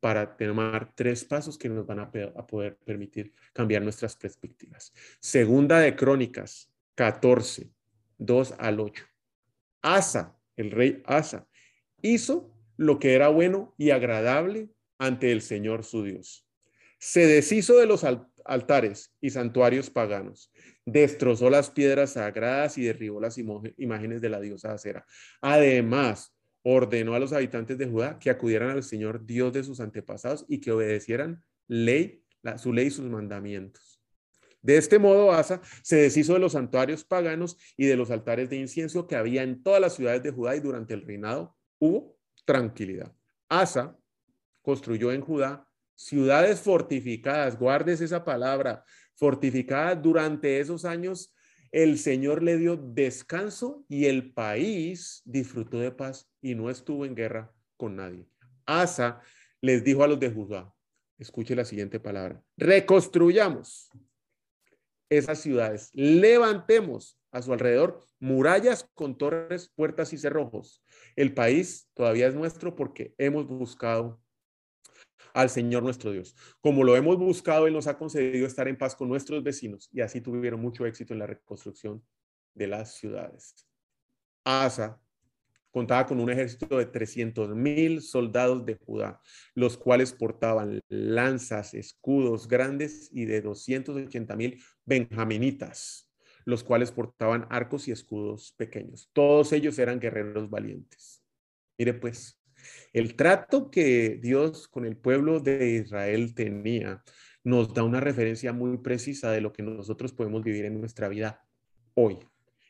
para 0.00 0.36
tomar 0.36 0.92
tres 0.94 1.24
pasos 1.24 1.56
que 1.56 1.68
nos 1.68 1.86
van 1.86 2.00
a, 2.00 2.10
poder 2.10 2.76
permitir 2.84 3.32
cambiar 3.52 3.82
nuestras 3.82 4.16
perspectivas. 4.16 4.92
Segunda 5.20 5.78
de 5.78 5.94
Crónicas 5.94 6.72
14, 6.94 7.70
2 8.18 8.54
al 8.58 8.80
8. 8.80 9.04
Asa 9.82 10.40
el 10.60 10.70
rey 10.70 11.02
Asa, 11.06 11.46
hizo 12.02 12.54
lo 12.76 12.98
que 12.98 13.14
era 13.14 13.28
bueno 13.28 13.74
y 13.78 13.90
agradable 13.90 14.68
ante 14.98 15.32
el 15.32 15.40
Señor 15.42 15.84
su 15.84 16.04
Dios. 16.04 16.46
Se 16.98 17.26
deshizo 17.26 17.78
de 17.78 17.86
los 17.86 18.04
altares 18.44 19.14
y 19.20 19.30
santuarios 19.30 19.88
paganos, 19.88 20.52
destrozó 20.84 21.48
las 21.48 21.70
piedras 21.70 22.12
sagradas 22.12 22.76
y 22.76 22.84
derribó 22.84 23.20
las 23.20 23.38
imágenes 23.38 24.20
de 24.20 24.28
la 24.28 24.40
diosa 24.40 24.72
Acera. 24.72 25.06
Además, 25.40 26.34
ordenó 26.62 27.14
a 27.14 27.18
los 27.18 27.32
habitantes 27.32 27.78
de 27.78 27.86
Judá 27.86 28.18
que 28.18 28.30
acudieran 28.30 28.70
al 28.70 28.82
Señor 28.82 29.24
Dios 29.24 29.52
de 29.52 29.64
sus 29.64 29.80
antepasados 29.80 30.44
y 30.48 30.60
que 30.60 30.72
obedecieran 30.72 31.42
ley, 31.68 32.24
su 32.56 32.72
ley 32.72 32.88
y 32.88 32.90
sus 32.90 33.06
mandamientos. 33.06 34.00
De 34.62 34.76
este 34.76 34.98
modo, 34.98 35.32
Asa 35.32 35.62
se 35.82 35.96
deshizo 35.96 36.34
de 36.34 36.38
los 36.38 36.52
santuarios 36.52 37.04
paganos 37.04 37.56
y 37.76 37.86
de 37.86 37.96
los 37.96 38.10
altares 38.10 38.50
de 38.50 38.56
incienso 38.56 39.06
que 39.06 39.16
había 39.16 39.42
en 39.42 39.62
todas 39.62 39.80
las 39.80 39.94
ciudades 39.94 40.22
de 40.22 40.32
Judá 40.32 40.54
y 40.54 40.60
durante 40.60 40.92
el 40.92 41.06
reinado 41.06 41.56
hubo 41.78 42.18
tranquilidad. 42.44 43.14
Asa 43.48 43.96
construyó 44.60 45.12
en 45.12 45.22
Judá 45.22 45.66
ciudades 45.94 46.60
fortificadas, 46.60 47.58
guardes 47.58 48.00
esa 48.00 48.24
palabra, 48.24 48.84
fortificadas 49.14 50.02
durante 50.02 50.60
esos 50.60 50.84
años. 50.84 51.34
El 51.72 51.98
Señor 51.98 52.42
le 52.42 52.56
dio 52.56 52.76
descanso 52.76 53.84
y 53.88 54.06
el 54.06 54.32
país 54.32 55.22
disfrutó 55.24 55.78
de 55.78 55.92
paz 55.92 56.28
y 56.42 56.54
no 56.54 56.68
estuvo 56.68 57.04
en 57.04 57.14
guerra 57.14 57.52
con 57.76 57.96
nadie. 57.96 58.26
Asa 58.66 59.20
les 59.60 59.84
dijo 59.84 60.02
a 60.02 60.08
los 60.08 60.18
de 60.18 60.30
Judá, 60.30 60.74
escuche 61.18 61.54
la 61.54 61.64
siguiente 61.64 62.00
palabra, 62.00 62.42
reconstruyamos 62.56 63.90
esas 65.10 65.40
ciudades. 65.40 65.90
Levantemos 65.92 67.18
a 67.30 67.42
su 67.42 67.52
alrededor 67.52 68.04
murallas 68.18 68.88
con 68.94 69.16
torres, 69.16 69.70
puertas 69.74 70.12
y 70.12 70.18
cerrojos. 70.18 70.82
El 71.16 71.34
país 71.34 71.88
todavía 71.94 72.28
es 72.28 72.34
nuestro 72.34 72.74
porque 72.74 73.14
hemos 73.18 73.46
buscado 73.46 74.20
al 75.34 75.50
Señor 75.50 75.82
nuestro 75.82 76.12
Dios. 76.12 76.34
Como 76.60 76.84
lo 76.84 76.96
hemos 76.96 77.16
buscado, 77.18 77.66
Él 77.66 77.72
nos 77.72 77.86
ha 77.86 77.98
concedido 77.98 78.46
estar 78.46 78.68
en 78.68 78.78
paz 78.78 78.94
con 78.94 79.08
nuestros 79.08 79.42
vecinos 79.42 79.88
y 79.92 80.00
así 80.00 80.20
tuvieron 80.20 80.60
mucho 80.60 80.86
éxito 80.86 81.12
en 81.12 81.20
la 81.20 81.26
reconstrucción 81.26 82.02
de 82.54 82.66
las 82.66 82.94
ciudades. 82.94 83.66
Asa 84.44 85.00
contaba 85.70 86.06
con 86.06 86.20
un 86.20 86.30
ejército 86.30 86.78
de 86.78 86.86
300 86.86 87.54
mil 87.54 88.02
soldados 88.02 88.64
de 88.66 88.74
Judá, 88.74 89.20
los 89.54 89.76
cuales 89.76 90.12
portaban 90.12 90.80
lanzas, 90.88 91.74
escudos 91.74 92.48
grandes 92.48 93.08
y 93.12 93.24
de 93.24 93.40
280 93.40 94.36
mil 94.36 94.62
benjaminitas, 94.84 96.10
los 96.44 96.64
cuales 96.64 96.90
portaban 96.90 97.46
arcos 97.50 97.88
y 97.88 97.92
escudos 97.92 98.52
pequeños. 98.56 99.10
Todos 99.12 99.52
ellos 99.52 99.78
eran 99.78 100.00
guerreros 100.00 100.50
valientes. 100.50 101.22
Mire 101.78 101.94
pues, 101.94 102.39
el 102.92 103.16
trato 103.16 103.70
que 103.70 104.18
Dios 104.22 104.68
con 104.68 104.84
el 104.84 104.96
pueblo 104.96 105.40
de 105.40 105.70
Israel 105.70 106.34
tenía 106.34 107.02
nos 107.42 107.72
da 107.72 107.82
una 107.82 108.00
referencia 108.00 108.52
muy 108.52 108.78
precisa 108.78 109.30
de 109.30 109.40
lo 109.40 109.52
que 109.52 109.62
nosotros 109.62 110.12
podemos 110.12 110.42
vivir 110.42 110.64
en 110.64 110.78
nuestra 110.78 111.08
vida 111.08 111.46
hoy. 111.94 112.18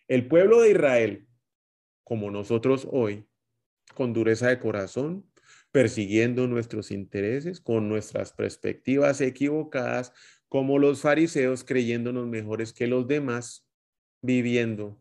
El 0.09 0.29
pueblo 0.29 0.61
de 0.61 0.71
Israel 0.71 1.27
como 2.11 2.33
nosotros 2.33 2.89
hoy, 2.91 3.25
con 3.95 4.13
dureza 4.13 4.49
de 4.49 4.59
corazón, 4.59 5.31
persiguiendo 5.71 6.49
nuestros 6.49 6.91
intereses, 6.91 7.61
con 7.61 7.89
nuestras 7.89 8.33
perspectivas 8.33 9.21
equivocadas, 9.21 10.13
como 10.49 10.81
los 10.81 11.03
fariseos 11.03 11.63
creyéndonos 11.63 12.27
mejores 12.27 12.73
que 12.73 12.89
los 12.89 13.07
demás, 13.07 13.65
viviendo 14.23 15.01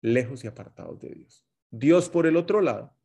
lejos 0.00 0.44
y 0.44 0.46
apartados 0.46 1.00
de 1.00 1.10
Dios. 1.10 1.44
Dios, 1.70 2.08
por 2.08 2.26
el 2.28 2.36
otro 2.36 2.60
lado, 2.60 2.96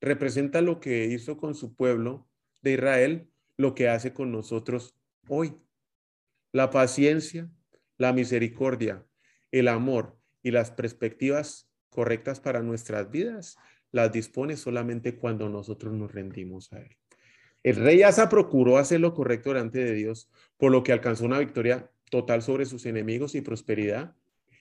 representa 0.00 0.60
lo 0.60 0.80
que 0.80 1.06
hizo 1.06 1.36
con 1.36 1.54
su 1.54 1.74
pueblo 1.74 2.28
de 2.62 2.72
Israel, 2.72 3.28
lo 3.56 3.74
que 3.74 3.88
hace 3.88 4.12
con 4.12 4.32
nosotros 4.32 4.96
hoy. 5.28 5.54
La 6.52 6.70
paciencia, 6.70 7.50
la 7.96 8.12
misericordia, 8.12 9.04
el 9.52 9.68
amor, 9.68 10.20
y 10.42 10.50
las 10.50 10.70
perspectivas 10.70 11.68
correctas 11.88 12.40
para 12.40 12.62
nuestras 12.62 13.10
vidas 13.10 13.56
las 13.92 14.12
dispone 14.12 14.56
solamente 14.56 15.16
cuando 15.16 15.48
nosotros 15.48 15.92
nos 15.92 16.12
rendimos 16.12 16.72
a 16.72 16.80
Él. 16.80 16.96
El 17.62 17.76
rey 17.76 18.02
Asa 18.02 18.28
procuró 18.28 18.78
hacer 18.78 19.00
lo 19.00 19.12
correcto 19.12 19.50
delante 19.50 19.84
de 19.84 19.92
Dios, 19.92 20.30
por 20.56 20.72
lo 20.72 20.82
que 20.82 20.92
alcanzó 20.92 21.26
una 21.26 21.38
victoria 21.38 21.90
total 22.10 22.42
sobre 22.42 22.64
sus 22.64 22.86
enemigos 22.86 23.34
y 23.34 23.42
prosperidad, 23.42 24.14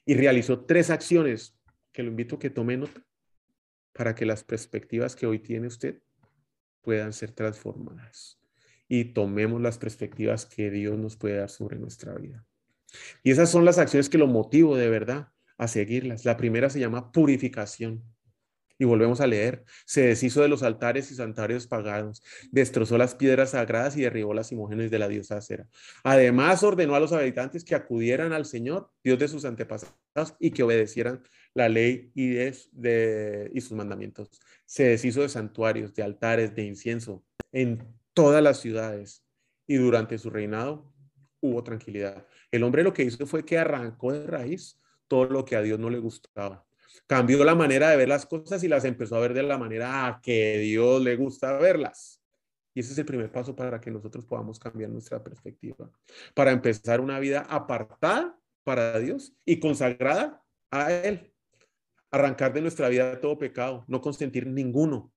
y 0.05 0.15
realizó 0.15 0.65
tres 0.65 0.89
acciones 0.89 1.55
que 1.91 2.03
lo 2.03 2.09
invito 2.09 2.35
a 2.35 2.39
que 2.39 2.49
tome 2.49 2.77
nota 2.77 3.05
para 3.99 4.15
que 4.15 4.25
las 4.25 4.45
perspectivas 4.45 5.13
que 5.13 5.27
hoy 5.27 5.39
tiene 5.39 5.67
usted 5.67 6.01
puedan 6.81 7.11
ser 7.11 7.33
transformadas 7.33 8.39
y 8.87 9.03
tomemos 9.13 9.59
las 9.59 9.77
perspectivas 9.77 10.45
que 10.45 10.71
Dios 10.71 10.97
nos 10.97 11.17
puede 11.17 11.35
dar 11.35 11.49
sobre 11.49 11.77
nuestra 11.77 12.13
vida. 12.13 12.45
Y 13.23 13.31
esas 13.31 13.51
son 13.51 13.65
las 13.65 13.77
acciones 13.77 14.07
que 14.07 14.17
lo 14.17 14.27
motivo 14.27 14.77
de 14.77 14.89
verdad 14.89 15.33
a 15.57 15.67
seguirlas. 15.67 16.23
La 16.23 16.37
primera 16.37 16.69
se 16.69 16.79
llama 16.79 17.11
purificación. 17.11 18.01
Y 18.77 18.85
volvemos 18.85 19.19
a 19.19 19.27
leer, 19.27 19.65
se 19.85 20.03
deshizo 20.03 20.41
de 20.41 20.47
los 20.47 20.63
altares 20.63 21.11
y 21.11 21.15
santuarios 21.15 21.67
paganos, 21.67 22.23
destrozó 22.53 22.97
las 22.97 23.15
piedras 23.15 23.49
sagradas 23.49 23.97
y 23.97 24.03
derribó 24.03 24.33
las 24.33 24.53
imágenes 24.53 24.91
de 24.91 24.99
la 24.99 25.09
diosa 25.09 25.35
Acera. 25.35 25.67
Además, 26.05 26.63
ordenó 26.63 26.95
a 26.95 27.01
los 27.01 27.11
habitantes 27.11 27.65
que 27.65 27.75
acudieran 27.75 28.31
al 28.31 28.45
Señor, 28.45 28.89
Dios 29.03 29.19
de 29.19 29.27
sus 29.27 29.43
antepasados, 29.43 29.93
y 30.39 30.51
que 30.51 30.63
obedecieran 30.63 31.21
la 31.53 31.69
ley 31.69 32.11
y, 32.15 32.29
de, 32.31 33.51
y 33.53 33.61
sus 33.61 33.73
mandamientos. 33.73 34.29
Se 34.65 34.83
deshizo 34.83 35.21
de 35.21 35.29
santuarios, 35.29 35.93
de 35.93 36.03
altares, 36.03 36.55
de 36.55 36.63
incienso 36.63 37.23
en 37.51 37.85
todas 38.13 38.43
las 38.43 38.59
ciudades. 38.59 39.25
Y 39.67 39.75
durante 39.75 40.17
su 40.17 40.29
reinado 40.29 40.91
hubo 41.41 41.63
tranquilidad. 41.63 42.25
El 42.51 42.63
hombre 42.63 42.83
lo 42.83 42.93
que 42.93 43.03
hizo 43.03 43.25
fue 43.27 43.45
que 43.45 43.57
arrancó 43.57 44.11
de 44.11 44.25
raíz 44.25 44.79
todo 45.07 45.25
lo 45.25 45.45
que 45.45 45.55
a 45.55 45.61
Dios 45.61 45.79
no 45.79 45.89
le 45.89 45.99
gustaba. 45.99 46.65
Cambió 47.07 47.43
la 47.43 47.55
manera 47.55 47.89
de 47.89 47.97
ver 47.97 48.07
las 48.07 48.25
cosas 48.25 48.63
y 48.63 48.67
las 48.67 48.85
empezó 48.85 49.15
a 49.15 49.19
ver 49.19 49.33
de 49.33 49.43
la 49.43 49.57
manera 49.57 50.19
que 50.23 50.57
Dios 50.59 51.01
le 51.01 51.15
gusta 51.15 51.53
verlas. 51.57 52.21
Y 52.73 52.81
ese 52.81 52.93
es 52.93 52.97
el 52.99 53.05
primer 53.05 53.31
paso 53.31 53.55
para 53.55 53.79
que 53.79 53.91
nosotros 53.91 54.25
podamos 54.25 54.59
cambiar 54.59 54.89
nuestra 54.89 55.23
perspectiva, 55.23 55.91
para 56.33 56.51
empezar 56.51 57.01
una 57.01 57.19
vida 57.19 57.41
apartada 57.49 58.39
para 58.63 58.99
Dios 58.99 59.33
y 59.45 59.59
consagrada 59.59 60.43
a 60.71 60.91
Él. 60.91 61.33
Arrancar 62.11 62.53
de 62.53 62.61
nuestra 62.61 62.89
vida 62.89 63.19
todo 63.19 63.37
pecado, 63.37 63.85
no 63.87 64.01
consentir 64.01 64.47
ninguno. 64.47 65.11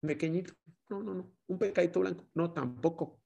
Pequeñito, 0.00 0.54
no, 0.88 1.02
no, 1.02 1.14
no. 1.14 1.32
Un 1.46 1.58
pecadito 1.58 2.00
blanco, 2.00 2.24
no, 2.34 2.52
tampoco. 2.52 3.20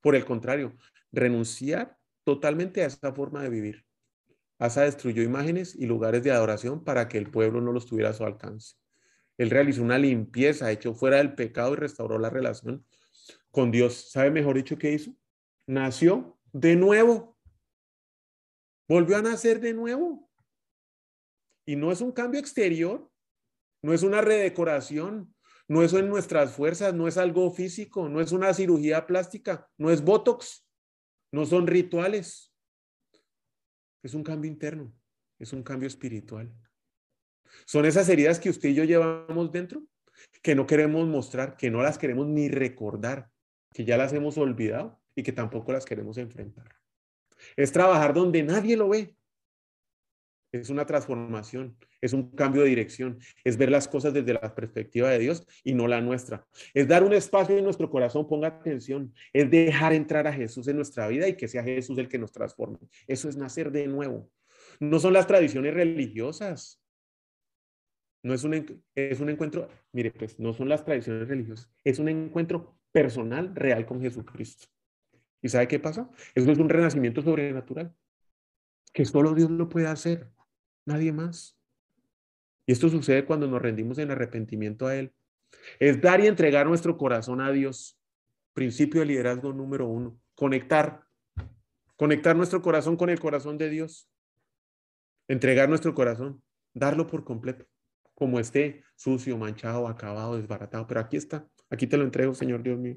Por 0.00 0.14
el 0.14 0.24
contrario, 0.24 0.74
renunciar 1.12 1.98
totalmente 2.24 2.82
a 2.82 2.86
esa 2.86 3.12
forma 3.12 3.42
de 3.42 3.50
vivir. 3.50 3.84
Asa 4.58 4.82
destruyó 4.82 5.22
imágenes 5.22 5.74
y 5.74 5.86
lugares 5.86 6.22
de 6.22 6.32
adoración 6.32 6.82
para 6.82 7.08
que 7.08 7.18
el 7.18 7.30
pueblo 7.30 7.60
no 7.60 7.72
los 7.72 7.86
tuviera 7.86 8.10
a 8.10 8.14
su 8.14 8.24
alcance. 8.24 8.76
Él 9.36 9.50
realizó 9.50 9.82
una 9.82 9.98
limpieza, 9.98 10.72
echó 10.72 10.94
fuera 10.94 11.18
del 11.18 11.34
pecado 11.34 11.74
y 11.74 11.76
restauró 11.76 12.18
la 12.18 12.30
relación 12.30 12.84
con 13.50 13.70
Dios. 13.70 14.10
¿Sabe 14.10 14.30
mejor 14.30 14.56
dicho 14.56 14.78
qué 14.78 14.92
hizo? 14.92 15.12
Nació 15.66 16.38
de 16.52 16.76
nuevo. 16.76 17.36
Volvió 18.88 19.16
a 19.16 19.22
nacer 19.22 19.60
de 19.60 19.74
nuevo. 19.74 20.25
Y 21.66 21.76
no 21.76 21.92
es 21.92 22.00
un 22.00 22.12
cambio 22.12 22.40
exterior, 22.40 23.10
no 23.82 23.92
es 23.92 24.02
una 24.02 24.20
redecoración, 24.20 25.34
no 25.68 25.82
es 25.82 25.92
en 25.92 26.08
nuestras 26.08 26.52
fuerzas, 26.52 26.94
no 26.94 27.08
es 27.08 27.18
algo 27.18 27.50
físico, 27.50 28.08
no 28.08 28.20
es 28.20 28.32
una 28.32 28.54
cirugía 28.54 29.06
plástica, 29.06 29.68
no 29.76 29.90
es 29.90 30.02
Botox, 30.02 30.64
no 31.32 31.44
son 31.44 31.66
rituales. 31.66 32.52
Es 34.02 34.14
un 34.14 34.22
cambio 34.22 34.50
interno, 34.50 34.94
es 35.38 35.52
un 35.52 35.64
cambio 35.64 35.88
espiritual. 35.88 36.54
Son 37.64 37.84
esas 37.84 38.08
heridas 38.08 38.38
que 38.38 38.50
usted 38.50 38.68
y 38.68 38.74
yo 38.74 38.84
llevamos 38.84 39.50
dentro, 39.50 39.82
que 40.42 40.54
no 40.54 40.66
queremos 40.66 41.06
mostrar, 41.08 41.56
que 41.56 41.70
no 41.70 41.82
las 41.82 41.98
queremos 41.98 42.26
ni 42.28 42.48
recordar, 42.48 43.30
que 43.72 43.84
ya 43.84 43.96
las 43.96 44.12
hemos 44.12 44.38
olvidado 44.38 45.00
y 45.14 45.22
que 45.22 45.32
tampoco 45.32 45.72
las 45.72 45.84
queremos 45.84 46.18
enfrentar. 46.18 46.76
Es 47.56 47.72
trabajar 47.72 48.14
donde 48.14 48.42
nadie 48.42 48.76
lo 48.76 48.88
ve. 48.88 49.16
Es 50.52 50.70
una 50.70 50.86
transformación, 50.86 51.76
es 52.00 52.12
un 52.12 52.30
cambio 52.30 52.62
de 52.62 52.68
dirección, 52.68 53.18
es 53.44 53.56
ver 53.56 53.70
las 53.70 53.88
cosas 53.88 54.14
desde 54.14 54.34
la 54.34 54.54
perspectiva 54.54 55.10
de 55.10 55.18
Dios 55.18 55.46
y 55.64 55.74
no 55.74 55.88
la 55.88 56.00
nuestra. 56.00 56.46
Es 56.72 56.88
dar 56.88 57.02
un 57.04 57.12
espacio 57.12 57.58
en 57.58 57.64
nuestro 57.64 57.90
corazón, 57.90 58.28
ponga 58.28 58.48
atención, 58.48 59.12
es 59.32 59.50
dejar 59.50 59.92
entrar 59.92 60.26
a 60.26 60.32
Jesús 60.32 60.68
en 60.68 60.76
nuestra 60.76 61.08
vida 61.08 61.28
y 61.28 61.36
que 61.36 61.48
sea 61.48 61.62
Jesús 61.62 61.98
el 61.98 62.08
que 62.08 62.18
nos 62.18 62.32
transforme. 62.32 62.78
Eso 63.06 63.28
es 63.28 63.36
nacer 63.36 63.70
de 63.70 63.86
nuevo. 63.86 64.30
No 64.80 64.98
son 64.98 65.12
las 65.12 65.26
tradiciones 65.26 65.74
religiosas. 65.74 66.82
No 68.22 68.34
es 68.34 68.42
un, 68.44 68.82
es 68.94 69.20
un 69.20 69.30
encuentro, 69.30 69.68
mire, 69.92 70.10
pues 70.10 70.40
no 70.40 70.52
son 70.52 70.68
las 70.68 70.84
tradiciones 70.84 71.28
religiosas, 71.28 71.70
es 71.84 72.00
un 72.00 72.08
encuentro 72.08 72.76
personal, 72.90 73.54
real 73.54 73.86
con 73.86 74.00
Jesucristo. 74.00 74.66
¿Y 75.40 75.48
sabe 75.48 75.68
qué 75.68 75.78
pasa? 75.78 76.10
Eso 76.34 76.50
es 76.50 76.58
un 76.58 76.68
renacimiento 76.68 77.22
sobrenatural, 77.22 77.94
que 78.92 79.04
solo 79.04 79.32
Dios 79.32 79.50
lo 79.50 79.68
puede 79.68 79.86
hacer, 79.86 80.28
nadie 80.86 81.12
más. 81.12 81.58
Y 82.64 82.72
esto 82.72 82.88
sucede 82.88 83.24
cuando 83.24 83.46
nos 83.46 83.60
rendimos 83.60 83.98
en 83.98 84.10
arrepentimiento 84.10 84.86
a 84.86 84.96
Él. 84.96 85.12
Es 85.78 86.00
dar 86.00 86.20
y 86.20 86.26
entregar 86.26 86.66
nuestro 86.66 86.96
corazón 86.96 87.40
a 87.40 87.52
Dios. 87.52 88.00
Principio 88.54 89.00
de 89.00 89.06
liderazgo 89.06 89.52
número 89.52 89.86
uno. 89.86 90.18
Conectar. 90.34 91.04
Conectar 91.96 92.34
nuestro 92.34 92.62
corazón 92.62 92.96
con 92.96 93.10
el 93.10 93.20
corazón 93.20 93.58
de 93.58 93.68
Dios. 93.68 94.10
Entregar 95.28 95.68
nuestro 95.68 95.94
corazón. 95.94 96.42
Darlo 96.74 97.06
por 97.06 97.24
completo. 97.24 97.66
Como 98.14 98.40
esté, 98.40 98.82
sucio, 98.96 99.36
manchado, 99.36 99.86
acabado, 99.86 100.36
desbaratado. 100.36 100.86
Pero 100.86 101.00
aquí 101.00 101.16
está. 101.16 101.48
Aquí 101.70 101.86
te 101.86 101.96
lo 101.96 102.04
entrego, 102.04 102.34
Señor 102.34 102.62
Dios 102.62 102.78
mío. 102.78 102.96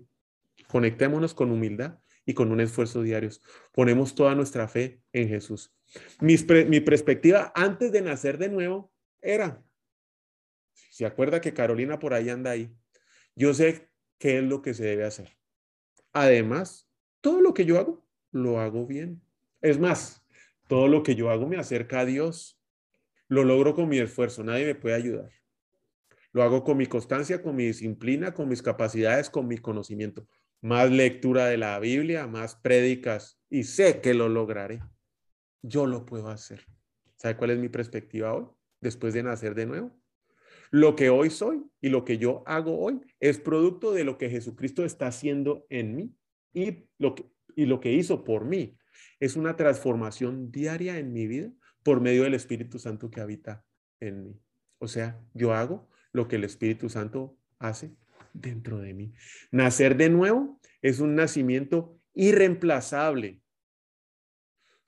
Conectémonos 0.68 1.34
con 1.34 1.52
humildad 1.52 2.00
y 2.26 2.34
con 2.34 2.52
un 2.52 2.60
esfuerzo 2.60 3.02
diario. 3.02 3.30
Ponemos 3.74 4.16
toda 4.16 4.36
nuestra 4.36 4.68
fe 4.68 5.02
en 5.14 5.28
Jesús. 5.28 5.74
Mi, 6.20 6.36
mi 6.68 6.80
perspectiva 6.80 7.52
antes 7.56 7.92
de 7.92 8.02
nacer 8.02 8.38
de 8.38 8.50
nuevo 8.50 8.92
era, 9.22 9.64
se 10.92 11.06
acuerda 11.06 11.42
que 11.42 11.54
Carolina 11.54 12.00
por 12.00 12.14
ahí 12.14 12.30
anda 12.30 12.52
ahí, 12.52 12.74
yo 13.36 13.54
sé 13.54 13.90
qué 14.18 14.40
es 14.40 14.44
lo 14.44 14.62
que 14.62 14.74
se 14.74 14.84
debe 14.84 15.06
hacer. 15.06 15.38
Además, 16.14 16.90
todo 17.22 17.42
lo 17.42 17.54
que 17.54 17.66
yo 17.66 17.80
hago, 17.80 18.06
lo 18.32 18.60
hago 18.60 18.86
bien. 18.86 19.22
Es 19.62 19.80
más, 19.80 20.24
todo 20.68 20.88
lo 20.88 21.04
que 21.04 21.16
yo 21.16 21.30
hago 21.30 21.48
me 21.48 21.58
acerca 21.58 22.02
a 22.02 22.06
Dios. 22.06 22.60
Lo 23.28 23.44
logro 23.44 23.76
con 23.76 23.90
mi 23.90 24.00
esfuerzo, 24.00 24.44
nadie 24.44 24.66
me 24.66 24.76
puede 24.76 24.96
ayudar. 24.96 25.32
Lo 26.32 26.44
hago 26.44 26.64
con 26.64 26.78
mi 26.78 26.86
constancia, 26.86 27.42
con 27.42 27.56
mi 27.56 27.66
disciplina, 27.66 28.34
con 28.34 28.48
mis 28.48 28.62
capacidades, 28.62 29.30
con 29.30 29.48
mi 29.48 29.58
conocimiento 29.58 30.28
más 30.62 30.92
lectura 30.92 31.48
de 31.48 31.58
la 31.58 31.80
Biblia, 31.80 32.28
más 32.28 32.56
prédicas 32.56 33.40
y 33.50 33.64
sé 33.64 34.02
que 34.02 34.14
lo 34.14 34.30
lograré. 34.30 34.82
Yo 35.62 35.86
lo 35.86 36.06
puedo 36.06 36.30
hacer. 36.30 36.66
¿Sabe 37.16 37.36
cuál 37.38 37.52
es 37.52 37.60
mi 37.60 37.70
perspectiva 37.70 38.34
hoy? 38.34 38.46
Después 38.82 39.14
de 39.14 39.24
nacer 39.24 39.56
de 39.56 39.66
nuevo. 39.66 40.00
Lo 40.72 40.96
que 40.96 41.10
hoy 41.10 41.30
soy 41.30 41.64
y 41.82 41.90
lo 41.90 42.06
que 42.06 42.18
yo 42.18 42.44
hago 42.46 42.80
hoy 42.80 43.02
es 43.20 43.40
producto 43.40 43.92
de 43.92 44.04
lo 44.04 44.18
que 44.18 44.30
Jesucristo 44.30 44.86
está 44.86 45.08
haciendo 45.08 45.66
en 45.70 45.96
mí 45.96 46.16
y 46.54 46.86
lo 46.98 47.16
que, 47.16 47.26
y 47.56 47.66
lo 47.66 47.80
que 47.80 47.92
hizo 47.92 48.24
por 48.24 48.46
mí. 48.46 48.78
Es 49.20 49.36
una 49.36 49.56
transformación 49.56 50.52
diaria 50.52 50.98
en 51.00 51.12
mi 51.12 51.28
vida 51.28 51.52
por 51.84 52.02
medio 52.02 52.24
del 52.24 52.36
Espíritu 52.36 52.80
Santo 52.80 53.10
que 53.10 53.22
habita 53.22 53.66
en 54.00 54.24
mí. 54.24 54.40
O 54.78 54.88
sea, 54.88 55.20
yo 55.34 55.54
hago 55.54 55.90
lo 56.14 56.28
que 56.28 56.38
el 56.38 56.44
Espíritu 56.44 56.90
Santo 56.90 57.38
hace 57.58 57.96
dentro 58.34 58.80
de 58.80 58.94
mí. 58.94 59.14
Nacer 59.52 59.98
de 59.98 60.10
nuevo 60.10 60.60
es 60.82 61.00
un 61.00 61.16
nacimiento 61.16 62.00
irreemplazable. 62.14 63.42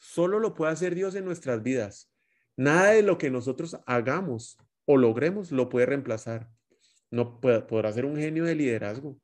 Solo 0.02 0.40
lo 0.40 0.56
puede 0.56 0.72
hacer 0.72 0.96
Dios 0.96 1.14
en 1.14 1.26
nuestras 1.26 1.62
vidas. 1.62 2.12
Nada 2.58 2.92
de 2.92 3.04
lo 3.04 3.20
que 3.20 3.30
nosotros 3.30 3.78
hagamos 3.86 4.58
o 4.86 4.98
logremos 4.98 5.52
lo 5.52 5.70
puede 5.70 5.86
reemplazar. 5.86 6.50
No 7.12 7.40
podrá 7.40 7.94
ser 7.94 8.06
un 8.06 8.18
genio 8.18 8.46
de 8.46 8.56
liderazgo, 8.56 9.20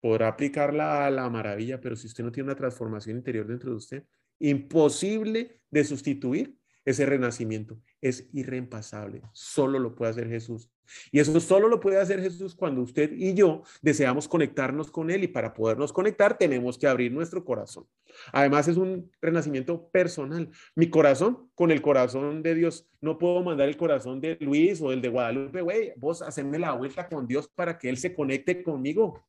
podrá 0.00 0.28
aplicarla 0.28 1.04
a 1.04 1.10
la 1.10 1.28
maravilla, 1.28 1.80
pero 1.80 1.96
si 1.96 2.06
usted 2.06 2.22
no 2.22 2.30
tiene 2.30 2.46
una 2.46 2.56
transformación 2.56 3.16
interior 3.16 3.48
dentro 3.48 3.70
de 3.70 3.76
usted, 3.76 4.04
imposible 4.38 5.60
de 5.68 5.84
sustituir 5.84 6.56
ese 6.84 7.04
renacimiento. 7.04 7.80
Es 8.00 8.28
irreempasable. 8.32 9.22
Solo 9.32 9.80
lo 9.80 9.96
puede 9.96 10.12
hacer 10.12 10.28
Jesús. 10.28 10.70
Y 11.10 11.20
eso 11.20 11.38
solo 11.40 11.68
lo 11.68 11.80
puede 11.80 12.00
hacer 12.00 12.20
Jesús 12.20 12.54
cuando 12.54 12.82
usted 12.82 13.12
y 13.12 13.34
yo 13.34 13.62
deseamos 13.82 14.28
conectarnos 14.28 14.90
con 14.90 15.10
Él 15.10 15.24
y 15.24 15.28
para 15.28 15.54
podernos 15.54 15.92
conectar 15.92 16.38
tenemos 16.38 16.78
que 16.78 16.86
abrir 16.86 17.12
nuestro 17.12 17.44
corazón. 17.44 17.86
Además 18.32 18.68
es 18.68 18.76
un 18.76 19.10
renacimiento 19.20 19.88
personal. 19.90 20.50
Mi 20.74 20.90
corazón 20.90 21.50
con 21.54 21.70
el 21.70 21.82
corazón 21.82 22.42
de 22.42 22.54
Dios. 22.54 22.88
No 23.00 23.18
puedo 23.18 23.42
mandar 23.42 23.68
el 23.68 23.76
corazón 23.76 24.20
de 24.20 24.36
Luis 24.40 24.80
o 24.80 24.92
el 24.92 25.00
de 25.00 25.08
Guadalupe, 25.08 25.62
güey, 25.62 25.92
vos 25.96 26.22
hacerme 26.22 26.58
la 26.58 26.72
vuelta 26.72 27.08
con 27.08 27.26
Dios 27.26 27.48
para 27.48 27.78
que 27.78 27.88
Él 27.88 27.96
se 27.96 28.14
conecte 28.14 28.62
conmigo. 28.62 29.24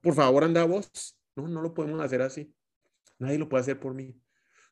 Por 0.00 0.14
favor, 0.14 0.44
anda 0.44 0.64
vos. 0.64 1.16
No, 1.36 1.48
no 1.48 1.62
lo 1.62 1.72
podemos 1.72 2.00
hacer 2.00 2.22
así. 2.22 2.52
Nadie 3.18 3.38
lo 3.38 3.48
puede 3.48 3.62
hacer 3.62 3.78
por 3.78 3.94
mí. 3.94 4.14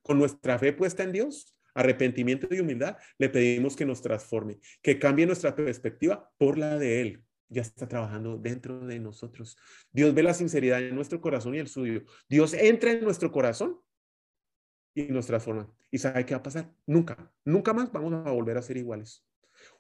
Con 0.03 0.19
nuestra 0.19 0.59
fe 0.59 0.73
puesta 0.73 1.03
en 1.03 1.13
Dios, 1.13 1.55
arrepentimiento 1.75 2.49
y 2.51 2.61
humildad, 2.61 2.97
le 3.19 3.29
pedimos 3.29 3.77
que 3.77 3.87
nos 3.87 4.03
transforme, 4.03 4.59
que 4.83 4.99
cambie 4.99 5.27
nuestra 5.27 5.55
perspectiva 5.55 6.31
por 6.39 6.59
la 6.59 6.79
de 6.79 7.01
Él. 7.01 7.23
Ya 7.49 7.63
está 7.63 7.89
trabajando 7.89 8.39
dentro 8.39 8.87
de 8.87 9.01
nosotros. 9.01 9.57
Dios 9.91 10.15
ve 10.15 10.23
la 10.23 10.35
sinceridad 10.35 10.81
en 10.83 10.95
nuestro 10.95 11.21
corazón 11.21 11.55
y 11.55 11.59
el 11.59 11.67
suyo. 11.67 12.03
Dios 12.29 12.55
entra 12.55 12.93
en 12.93 13.03
nuestro 13.03 13.33
corazón 13.33 13.81
y 14.95 15.05
nos 15.05 15.27
transforma. 15.27 15.69
¿Y 15.91 15.99
sabe 15.99 16.25
qué 16.25 16.35
va 16.35 16.39
a 16.39 16.43
pasar? 16.45 16.73
Nunca, 16.87 17.33
nunca 17.45 17.73
más 17.73 17.91
vamos 17.91 18.15
a 18.15 18.31
volver 18.31 18.57
a 18.57 18.63
ser 18.63 18.77
iguales. 18.77 19.27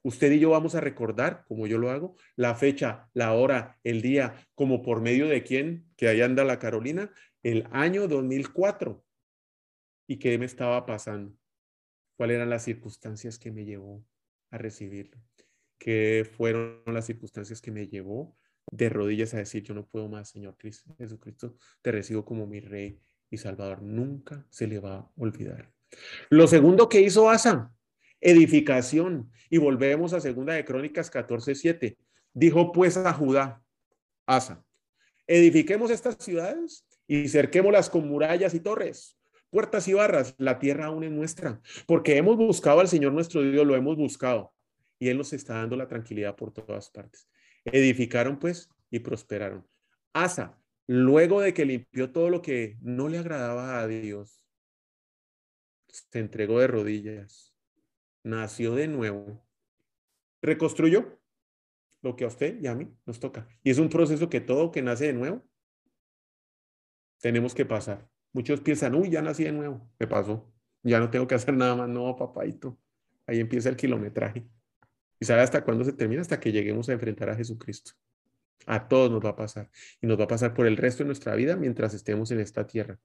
Usted 0.03 0.33
y 0.33 0.39
yo 0.39 0.51
vamos 0.51 0.75
a 0.75 0.81
recordar, 0.81 1.45
como 1.47 1.67
yo 1.67 1.79
lo 1.79 1.91
hago, 1.91 2.17
la 2.37 2.55
fecha, 2.55 3.09
la 3.13 3.33
hora, 3.35 3.79
el 3.85 4.03
día, 4.03 4.35
como 4.55 4.83
por 4.83 5.01
medio 5.01 5.29
de 5.29 5.43
quién, 5.43 5.87
que 5.97 6.09
ahí 6.09 6.21
anda 6.21 6.45
la 6.45 6.59
Carolina, 6.59 7.13
el 7.43 7.67
año 7.71 8.09
2004. 8.09 9.03
¿Y 10.07 10.19
qué 10.19 10.39
me 10.39 10.47
estaba 10.47 10.85
pasando? 10.87 11.40
Cuáles 12.21 12.35
eran 12.35 12.51
las 12.51 12.65
circunstancias 12.65 13.39
que 13.39 13.51
me 13.51 13.65
llevó 13.65 14.05
a 14.51 14.59
recibirlo, 14.59 15.19
qué 15.79 16.31
fueron 16.31 16.83
las 16.85 17.07
circunstancias 17.07 17.63
que 17.63 17.71
me 17.71 17.89
llevó 17.89 18.37
de 18.71 18.91
rodillas 18.91 19.33
a 19.33 19.39
decir, 19.39 19.63
yo 19.63 19.73
no 19.73 19.87
puedo 19.87 20.07
más, 20.07 20.29
Señor 20.29 20.55
Cristo, 20.59 20.95
Jesucristo, 20.99 21.57
te 21.81 21.93
recibo 21.93 22.27
como 22.27 22.47
mi 22.47 22.61
Rey 22.61 23.01
y 23.31 23.39
Salvador. 23.39 23.81
Nunca 23.81 24.47
se 24.51 24.67
le 24.67 24.81
va 24.81 24.97
a 24.97 25.11
olvidar. 25.17 25.73
Lo 26.29 26.47
segundo 26.47 26.91
que 26.91 27.01
hizo 27.01 27.31
Asa, 27.31 27.73
edificación. 28.21 29.33
Y 29.49 29.57
volvemos 29.57 30.13
a 30.13 30.21
segunda 30.21 30.53
de 30.53 30.67
Crónicas 30.67 31.09
14, 31.09 31.55
7. 31.55 31.97
Dijo 32.35 32.71
pues 32.71 32.99
a 32.99 33.15
Judá, 33.15 33.63
Asa, 34.27 34.63
edifiquemos 35.27 35.91
estas 35.91 36.17
ciudades 36.23 36.87
y 37.07 37.29
cerquémoslas 37.29 37.89
con 37.89 38.07
murallas 38.07 38.53
y 38.53 38.61
torres 38.61 39.17
puertas 39.51 39.89
y 39.89 39.93
barras, 39.93 40.35
la 40.39 40.59
tierra 40.59 40.87
aún 40.87 41.05
es 41.05 41.11
nuestra, 41.11 41.61
porque 41.87 42.17
hemos 42.17 42.37
buscado 42.37 42.81
al 42.81 42.89
Señor 42.89 43.13
nuestro 43.13 43.43
Dios, 43.43 43.67
lo 43.67 43.77
hemos 43.77 43.97
buscado, 43.97 44.55
y 44.99 45.09
Él 45.09 45.19
nos 45.19 45.33
está 45.33 45.55
dando 45.55 45.77
la 45.77 45.89
tranquilidad 45.89 46.37
por 46.37 46.53
todas 46.53 46.91
partes. 46.91 47.29
Edificaron 47.65 48.39
pues 48.39 48.69
y 48.91 49.01
prosperaron. 49.01 49.67
Asa, 50.13 50.59
luego 50.87 51.41
de 51.41 51.55
que 51.55 51.65
limpió 51.65 52.11
todo 52.13 52.31
lo 52.31 52.43
que 52.43 52.79
no 52.81 53.09
le 53.09 53.19
agradaba 53.19 53.81
a 53.81 53.87
Dios, 53.87 54.45
se 55.89 56.19
entregó 56.19 56.61
de 56.61 56.69
rodillas, 56.69 57.55
nació 58.23 58.75
de 58.75 58.89
nuevo, 58.89 59.45
reconstruyó 60.43 61.21
lo 62.03 62.17
que 62.17 62.25
a 62.25 62.29
usted 62.29 62.61
y 62.61 62.67
a 62.67 62.75
mí 62.75 62.95
nos 63.07 63.21
toca. 63.21 63.47
Y 63.63 63.71
es 63.71 63.79
un 63.79 63.89
proceso 63.89 64.31
que 64.31 64.41
todo 64.41 64.71
que 64.71 64.83
nace 64.83 65.07
de 65.07 65.13
nuevo, 65.13 65.45
tenemos 67.19 67.55
que 67.55 67.67
pasar. 67.67 68.09
Muchos 68.33 68.61
piensan, 68.61 68.95
uy, 68.95 69.11
ya 69.11 69.23
nací 69.23 69.45
de 69.45 69.53
nuevo. 69.53 69.89
Me 69.99 70.07
pasó. 70.07 70.53
Ya 70.83 71.01
no 71.01 71.11
tengo 71.11 71.27
que 71.27 71.35
hacer 71.35 71.55
nada 71.55 71.75
más. 71.75 71.89
No, 71.89 72.17
papaito. 72.17 72.79
Ahí 73.27 73.41
empieza 73.41 73.69
el 73.69 73.77
kilometraje. 73.77 74.47
¿Y 75.19 75.25
sabe 75.25 75.43
hasta 75.43 75.65
cuándo 75.65 75.85
se 75.85 75.93
termina? 75.93 76.23
Hasta 76.23 76.41
que 76.41 76.53
lleguemos 76.53 76.89
a 76.89 76.93
enfrentar 76.93 77.29
a 77.31 77.37
Jesucristo. 77.37 77.93
A 78.67 78.89
todos 78.89 79.11
nos 79.11 79.25
va 79.25 79.31
a 79.31 79.37
pasar. 79.37 79.71
Y 80.01 80.07
nos 80.07 80.19
va 80.19 80.25
a 80.25 80.29
pasar 80.29 80.55
por 80.55 80.67
el 80.67 80.77
resto 80.77 81.03
de 81.03 81.07
nuestra 81.09 81.35
vida 81.35 81.57
mientras 81.57 81.93
estemos 81.95 82.31
en 82.31 82.41
esta 82.41 82.67
tierra. 82.67 82.99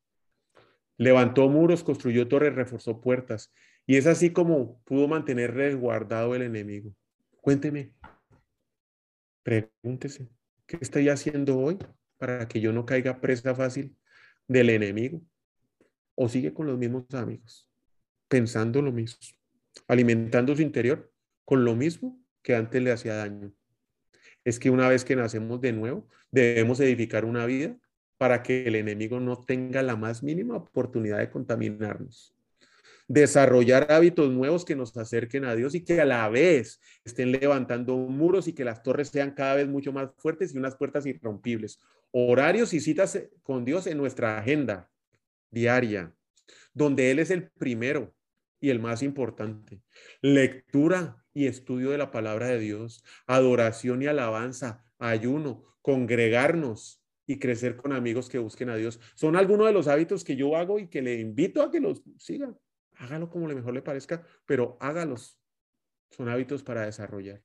Levantó 0.98 1.50
muros, 1.50 1.84
construyó 1.84 2.28
torres, 2.28 2.56
reforzó 2.56 3.02
puertas. 3.02 3.52
Y 3.86 3.98
es 3.98 4.08
así 4.08 4.32
como 4.32 4.82
pudo 4.84 5.08
mantener 5.08 5.54
resguardado 5.54 6.36
el 6.36 6.44
enemigo. 6.44 6.96
Cuénteme, 7.42 7.94
Pregúntese, 9.46 10.28
¿qué 10.66 10.80
estoy 10.82 11.08
haciendo 11.08 11.60
hoy 11.60 11.78
para 12.18 12.48
que 12.48 12.62
yo 12.62 12.74
no 12.74 12.88
caiga 12.88 13.22
presa 13.22 13.54
fácil 13.54 13.96
del 14.48 14.70
enemigo? 14.70 15.22
¿O 16.16 16.30
sigue 16.30 16.54
con 16.54 16.68
los 16.68 16.78
mismos 16.78 17.06
amigos, 17.14 17.68
pensando 18.28 18.82
lo 18.82 18.92
mismo, 18.92 19.20
alimentando 19.88 20.56
su 20.56 20.62
interior 20.62 21.12
con 21.44 21.66
lo 21.66 21.76
mismo 21.76 22.20
que 22.42 22.56
antes 22.56 22.82
le 22.82 22.92
hacía 22.92 23.16
daño? 23.16 23.52
Es 24.44 24.60
que 24.60 24.70
una 24.70 24.88
vez 24.88 25.04
que 25.04 25.16
nacemos 25.16 25.60
de 25.62 25.74
nuevo, 25.74 26.08
debemos 26.32 26.80
edificar 26.80 27.26
una 27.26 27.46
vida 27.46 27.78
para 28.18 28.44
que 28.44 28.66
el 28.68 28.76
enemigo 28.76 29.20
no 29.20 29.44
tenga 29.44 29.84
la 29.84 29.96
más 29.96 30.24
mínima 30.24 30.56
oportunidad 30.56 31.18
de 31.20 31.30
contaminarnos 31.30 32.36
desarrollar 33.08 33.92
hábitos 33.92 34.32
nuevos 34.32 34.66
que 34.66 34.76
nos 34.76 34.96
acerquen 34.98 35.46
a 35.46 35.56
Dios 35.56 35.76
y 35.76 35.84
que 35.84 36.02
a 36.02 36.06
la 36.06 36.28
vez 36.30 36.80
estén 37.04 37.32
levantando 37.32 37.96
muros 37.98 38.48
y 38.48 38.54
que 38.54 38.66
las 38.66 38.82
torres 38.82 39.10
sean 39.10 39.32
cada 39.32 39.56
vez 39.56 39.68
mucho 39.68 39.94
más 39.94 40.10
fuertes 40.18 40.54
y 40.54 40.58
unas 40.58 40.76
puertas 40.76 41.06
irrompibles. 41.06 41.80
Horarios 42.18 42.74
y 42.74 42.80
citas 42.80 43.20
con 43.44 43.66
Dios 43.66 43.88
en 43.88 43.98
nuestra 43.98 44.38
agenda 44.38 44.90
diaria, 45.52 46.16
donde 46.74 47.12
Él 47.12 47.20
es 47.20 47.30
el 47.30 47.50
primero 47.50 48.16
y 48.62 48.70
el 48.70 48.80
más 48.80 49.04
importante. 49.04 49.82
Lectura 50.22 51.26
y 51.34 51.48
estudio 51.48 51.92
de 51.92 51.98
la 51.98 52.12
palabra 52.12 52.48
de 52.48 52.60
Dios, 52.60 53.04
adoración 53.28 54.02
y 54.02 54.06
alabanza, 54.06 54.86
ayuno, 54.98 55.78
congregarnos 55.82 57.04
y 57.28 57.40
crecer 57.40 57.76
con 57.76 57.92
amigos 57.92 58.30
que 58.30 58.40
busquen 58.40 58.70
a 58.70 58.78
Dios. 58.78 59.02
Son 59.16 59.36
algunos 59.36 59.68
de 59.68 59.74
los 59.74 59.88
hábitos 59.90 60.24
que 60.24 60.38
yo 60.38 60.56
hago 60.56 60.80
y 60.80 60.88
que 60.88 61.02
le 61.02 61.20
invito 61.20 61.62
a 61.62 61.70
que 61.70 61.82
los 61.82 62.02
sigan 62.18 62.58
hágalo 62.98 63.30
como 63.30 63.48
le 63.48 63.56
mejor 63.56 63.74
le 63.74 63.82
parezca, 63.82 64.24
pero 64.46 64.78
hágalos. 64.80 65.40
Son 66.12 66.30
hábitos 66.30 66.64
para 66.64 66.86
desarrollar. 66.86 67.42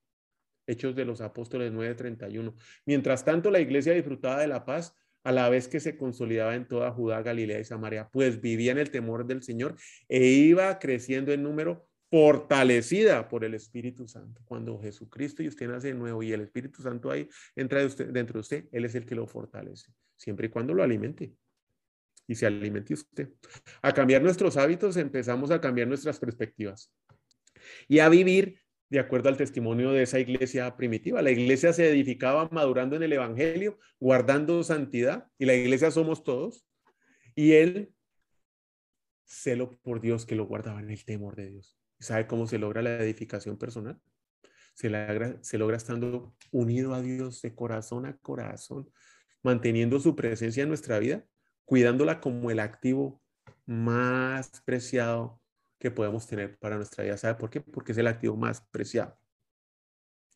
Hechos 0.70 0.94
de 0.94 1.04
los 1.04 1.20
Apóstoles 1.20 1.72
9:31. 1.72 2.54
Mientras 2.87 3.24
tanto, 3.24 3.50
la 3.50 3.61
iglesia 3.61 3.92
disfrutaba 3.92 4.40
de 4.40 4.48
la 4.48 4.64
paz 4.64 4.94
a 5.24 5.33
la 5.33 5.48
vez 5.50 5.68
que 5.68 5.80
se 5.80 5.96
consolidaba 5.96 6.54
en 6.54 6.66
toda 6.66 6.90
Judá, 6.92 7.22
Galilea 7.22 7.61
y 7.61 7.64
Samaria, 7.64 8.09
pues 8.11 8.40
vivía 8.40 8.72
en 8.72 8.78
el 8.78 8.90
temor 8.90 9.26
del 9.26 9.42
Señor 9.42 9.76
e 10.09 10.24
iba 10.24 10.78
creciendo 10.78 11.33
en 11.33 11.42
número 11.42 11.87
fortalecida 12.11 13.28
por 13.28 13.44
el 13.44 13.54
Espíritu 13.54 14.09
Santo. 14.09 14.40
Cuando 14.44 14.80
Jesucristo 14.80 15.42
y 15.42 15.48
usted 15.48 15.68
nace 15.68 15.88
de 15.88 15.94
nuevo 15.94 16.22
y 16.22 16.33
el 16.33 16.40
Espíritu 16.40 16.83
Santo 16.83 17.11
ahí 17.11 17.28
entra 17.54 17.80
dentro 17.80 18.35
de 18.35 18.40
usted, 18.40 18.64
Él 18.72 18.85
es 18.85 18.94
el 18.94 19.06
que 19.06 19.14
lo 19.14 19.26
fortalece, 19.26 19.92
siempre 20.16 20.46
y 20.46 20.50
cuando 20.50 20.74
lo 20.74 20.83
alimente 20.83 21.33
y 22.26 22.35
se 22.35 22.46
alimente 22.46 22.94
usted. 22.94 23.28
A 23.83 23.92
cambiar 23.92 24.22
nuestros 24.22 24.56
hábitos 24.56 24.96
empezamos 24.96 25.50
a 25.50 25.61
cambiar 25.61 25.87
nuestras 25.87 26.18
perspectivas 26.18 26.92
y 27.87 27.98
a 27.98 28.09
vivir 28.09 28.61
de 28.90 28.98
acuerdo 28.98 29.29
al 29.29 29.37
testimonio 29.37 29.92
de 29.92 30.03
esa 30.03 30.18
iglesia 30.18 30.76
primitiva. 30.76 31.22
La 31.22 31.31
iglesia 31.31 31.72
se 31.72 31.88
edificaba 31.88 32.48
madurando 32.53 32.96
en 32.96 33.03
el 33.03 33.12
Evangelio, 33.12 33.79
guardando 33.98 34.62
santidad, 34.62 35.29
y 35.38 35.46
la 35.46 35.55
iglesia 35.55 35.90
somos 35.90 36.24
todos. 36.24 36.66
Y 37.35 37.53
él, 37.53 37.94
celo 39.24 39.79
por 39.83 40.00
Dios 40.00 40.26
que 40.26 40.35
lo 40.35 40.46
guardaba 40.46 40.81
en 40.81 40.90
el 40.90 41.05
temor 41.05 41.37
de 41.37 41.50
Dios. 41.50 41.79
¿Sabe 42.00 42.26
cómo 42.26 42.46
se 42.46 42.59
logra 42.59 42.83
la 42.83 42.98
edificación 42.98 43.57
personal? 43.57 43.98
Se 44.74 44.90
logra, 44.90 45.38
se 45.42 45.57
logra 45.57 45.76
estando 45.76 46.35
unido 46.50 46.94
a 46.94 47.00
Dios 47.00 47.40
de 47.42 47.55
corazón 47.55 48.07
a 48.07 48.16
corazón, 48.18 48.90
manteniendo 49.42 50.00
su 50.00 50.16
presencia 50.16 50.64
en 50.64 50.68
nuestra 50.68 50.98
vida 50.98 51.24
cuidándola 51.70 52.20
como 52.20 52.50
el 52.50 52.59
activo 52.59 53.22
más 53.64 54.61
preciado 54.64 55.39
que 55.81 55.90
podemos 55.90 56.27
tener 56.27 56.59
para 56.59 56.77
nuestra 56.77 57.03
vida. 57.03 57.16
¿Sabe 57.16 57.35
por 57.35 57.51
qué? 57.51 57.61
Porque 57.61 57.93
es 57.93 57.99
el 57.99 58.07
activo 58.07 58.37
más 58.37 58.61
preciado. 58.71 59.19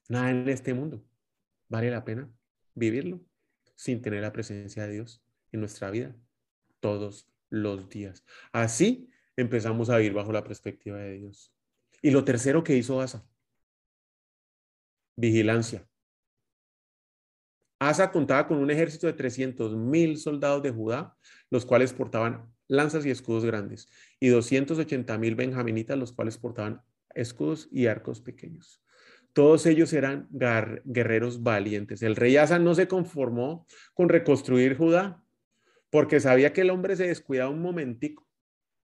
Nada 0.09 0.31
en 0.31 0.49
este 0.49 0.75
mundo 0.75 1.05
vale 1.69 1.91
la 1.91 2.05
pena 2.05 2.29
vivirlo 2.75 3.21
sin 3.77 4.01
tener 4.03 4.23
la 4.23 4.33
presencia 4.33 4.87
de 4.87 4.95
Dios 4.95 5.23
en 5.53 5.61
nuestra 5.61 5.91
vida 5.91 6.17
todos 6.81 7.29
los 7.51 7.89
días. 7.91 8.25
Así 8.53 9.11
empezamos 9.37 9.91
a 9.91 9.99
vivir 9.99 10.15
bajo 10.15 10.33
la 10.33 10.45
perspectiva 10.45 10.97
de 10.99 11.19
Dios. 11.19 11.55
Y 12.01 12.11
lo 12.11 12.25
tercero 12.25 12.65
que 12.65 12.77
hizo 12.77 13.01
Asa, 13.01 13.27
vigilancia. 15.17 15.87
Asa 17.79 18.11
contaba 18.11 18.49
con 18.49 18.59
un 18.59 18.71
ejército 18.71 19.07
de 19.07 19.13
300 19.13 19.77
mil 19.77 20.17
soldados 20.17 20.63
de 20.63 20.71
Judá, 20.71 21.17
los 21.51 21.67
cuales 21.67 21.93
portaban 21.93 22.54
lanzas 22.69 23.07
y 23.07 23.11
escudos 23.11 23.45
grandes, 23.45 23.89
y 24.21 24.29
280 24.29 25.19
mil 25.19 25.35
benjaminitas, 25.35 25.99
los 25.99 26.13
cuales 26.13 26.39
portaban 26.39 26.83
escudos 27.15 27.69
y 27.71 27.87
arcos 27.87 28.21
pequeños. 28.21 28.83
Todos 29.33 29.67
ellos 29.67 29.93
eran 29.93 30.29
guerreros 30.31 31.43
valientes. 31.43 32.03
El 32.03 32.15
rey 32.15 32.37
Asa 32.37 32.59
no 32.59 32.75
se 32.75 32.87
conformó 32.87 33.67
con 33.93 34.09
reconstruir 34.09 34.77
Judá, 34.77 35.23
porque 35.91 36.21
sabía 36.21 36.53
que 36.53 36.63
el 36.63 36.71
hombre 36.71 36.97
se 36.97 37.09
descuidaba 37.09 37.51
un 37.51 37.61
momentico 37.63 38.27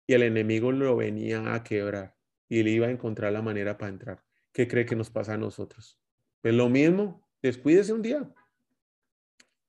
y 0.07 0.13
el 0.13 0.23
enemigo 0.23 0.71
lo 0.71 0.95
venía 0.95 1.53
a 1.53 1.63
quebrar 1.63 2.15
y 2.47 2.63
le 2.63 2.71
iba 2.71 2.87
a 2.87 2.91
encontrar 2.91 3.31
la 3.31 3.41
manera 3.41 3.77
para 3.77 3.91
entrar. 3.91 4.23
¿Qué 4.51 4.67
cree 4.67 4.85
que 4.85 4.95
nos 4.95 5.11
pasa 5.11 5.33
a 5.33 5.37
nosotros? 5.37 5.99
Pues 6.41 6.53
lo 6.53 6.67
mismo, 6.67 7.27
descuídese 7.41 7.93
un 7.93 8.01
día, 8.01 8.27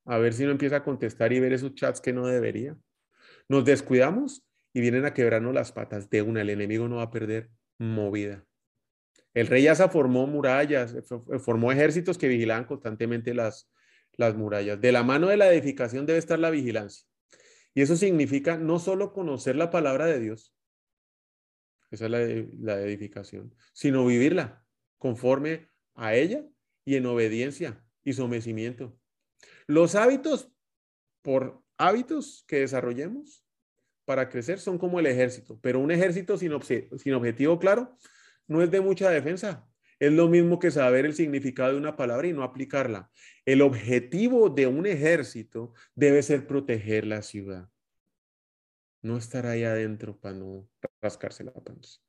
a 0.07 0.19
ver 0.19 0.33
si 0.33 0.45
no 0.45 0.51
empieza 0.51 0.77
a 0.77 0.85
contestar 0.85 1.33
y 1.33 1.41
ver 1.41 1.53
esos 1.53 1.75
chats 1.75 2.01
que 2.01 2.13
no 2.13 2.27
debería. 2.27 2.77
Nos 3.51 3.65
descuidamos 3.65 4.47
y 4.73 4.81
vienen 4.81 5.05
a 5.07 5.13
quebrarnos 5.13 5.53
las 5.53 5.73
patas 5.73 6.09
de 6.09 6.23
una. 6.23 6.43
El 6.43 6.51
enemigo 6.51 6.87
no 6.87 6.99
va 6.99 7.03
a 7.03 7.11
perder 7.11 7.51
movida. 7.79 8.47
El 9.35 9.49
rey 9.49 9.67
Asa 9.67 9.89
formó 9.89 10.29
murallas, 10.29 10.95
formó 11.41 11.73
ejércitos 11.73 12.17
que 12.17 12.29
vigilaban 12.29 12.65
constantemente 12.65 13.35
las, 13.35 13.69
las 14.13 14.37
murallas. 14.37 14.81
De 14.81 14.93
la 14.93 15.03
mano 15.03 15.27
de 15.27 15.37
la 15.37 15.53
edificación 15.53 16.07
debe 16.07 16.21
estar 16.21 16.39
la 16.39 16.51
vigilancia. 16.51 17.09
Y 17.75 17.83
eso 17.83 17.97
significa 17.97 18.57
no 18.57 18.79
solo 18.79 19.13
conocer 19.13 19.57
la 19.57 19.73
palabra 19.73 20.07
de 20.07 20.21
Dios, 20.21 20.55
esa 21.91 22.05
es 22.05 22.11
la, 22.13 22.19
la 22.61 22.81
edificación, 22.83 23.53
sino 23.73 24.07
vivirla 24.07 24.65
conforme 24.97 25.71
a 25.97 26.15
ella 26.15 26.45
y 26.85 26.95
en 26.95 27.07
obediencia 27.07 27.85
y 28.05 28.13
sometimiento. 28.13 28.97
Los 29.67 29.97
hábitos, 29.97 30.53
por 31.23 31.65
hábitos 31.81 32.45
que 32.47 32.61
desarrollemos 32.61 33.45
para 34.05 34.29
crecer, 34.29 34.59
son 34.59 34.77
como 34.77 35.01
el 35.01 35.07
ejército, 35.07 35.59
pero 35.63 35.81
un 35.81 35.91
ejército 35.91 36.37
sin, 36.37 36.53
objetivo 36.53 37.59
claro 37.59 37.97
no 38.47 38.63
es 38.63 38.71
de 38.71 38.81
mucha 38.81 39.09
defensa. 39.11 39.67
Es 39.99 40.13
lo 40.13 40.29
mismo 40.29 40.59
que 40.59 40.71
saber 40.71 41.07
el 41.07 41.15
significado 41.15 41.73
de 41.73 41.79
una 41.79 41.97
palabra 41.97 42.27
y 42.27 42.33
no 42.33 42.43
aplicarla. 42.43 43.11
El 43.45 43.63
objetivo 43.63 44.49
de 44.49 44.67
un 44.67 44.87
ejército 44.87 45.75
debe 45.95 46.23
ser 46.23 46.47
proteger 46.47 47.07
la 47.07 47.23
ciudad. 47.23 47.69
No 49.03 49.17
estar 49.17 49.47
ahí 49.47 49.65
adentro 49.65 50.19
para 50.19 50.35
no 50.35 50.69
rascarse 51.01 51.45
la 51.45 51.53
panza. 51.53 52.01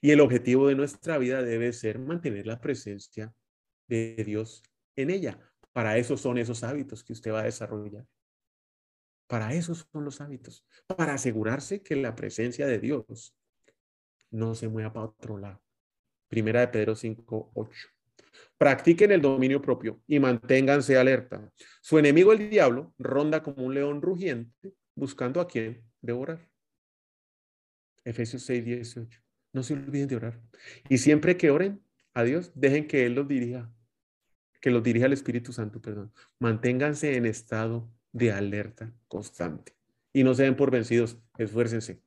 Y 0.00 0.10
el 0.10 0.20
objetivo 0.20 0.68
de 0.68 0.74
nuestra 0.74 1.18
vida 1.18 1.42
debe 1.42 1.72
ser 1.72 1.98
mantener 1.98 2.46
la 2.46 2.60
presencia 2.60 3.34
de 3.88 4.22
Dios 4.24 4.62
en 4.94 5.10
ella. 5.10 5.38
Para 5.72 5.98
eso 5.98 6.16
son 6.16 6.38
esos 6.38 6.62
hábitos 6.62 7.02
que 7.02 7.12
usted 7.12 7.32
va 7.32 7.40
a 7.40 7.44
desarrollar. 7.44 8.06
Para 9.28 9.54
eso 9.54 9.74
son 9.74 10.04
los 10.04 10.20
hábitos. 10.20 10.66
Para 10.86 11.14
asegurarse 11.14 11.82
que 11.82 11.94
la 11.94 12.16
presencia 12.16 12.66
de 12.66 12.80
Dios 12.80 13.36
no 14.30 14.56
se 14.56 14.68
mueva 14.68 14.92
para 14.92 15.06
otro 15.06 15.38
lado. 15.38 15.62
Primera 16.28 16.60
de 16.60 16.68
Pedro 16.68 16.96
5, 16.96 17.52
8. 17.54 17.88
Practiquen 18.58 19.12
el 19.12 19.20
dominio 19.20 19.62
propio 19.62 20.02
y 20.08 20.18
manténganse 20.18 20.98
alerta. 20.98 21.52
Su 21.80 21.98
enemigo, 21.98 22.32
el 22.32 22.50
diablo, 22.50 22.92
ronda 22.98 23.42
como 23.42 23.64
un 23.64 23.74
león 23.74 24.02
rugiente 24.02 24.74
buscando 24.96 25.40
a 25.40 25.46
quien 25.46 25.84
devorar. 26.00 26.48
Efesios 28.04 28.42
6, 28.42 28.64
18. 28.64 29.20
No 29.52 29.62
se 29.62 29.74
olviden 29.74 30.08
de 30.08 30.16
orar. 30.16 30.40
Y 30.88 30.98
siempre 30.98 31.36
que 31.36 31.50
oren 31.50 31.82
a 32.14 32.24
Dios, 32.24 32.50
dejen 32.54 32.88
que 32.88 33.06
Él 33.06 33.14
los 33.14 33.28
dirija 33.28 33.70
que 34.60 34.70
los 34.70 34.82
dirija 34.82 35.06
el 35.06 35.12
Espíritu 35.12 35.52
Santo, 35.52 35.80
perdón. 35.80 36.12
Manténganse 36.38 37.16
en 37.16 37.26
estado 37.26 37.88
de 38.18 38.32
alerta 38.32 38.92
constante 39.08 39.78
y 40.12 40.24
no 40.24 40.34
se 40.34 40.42
den 40.42 40.56
por 40.56 40.70
vencidos, 40.70 41.18
esfuércense. 41.38 42.02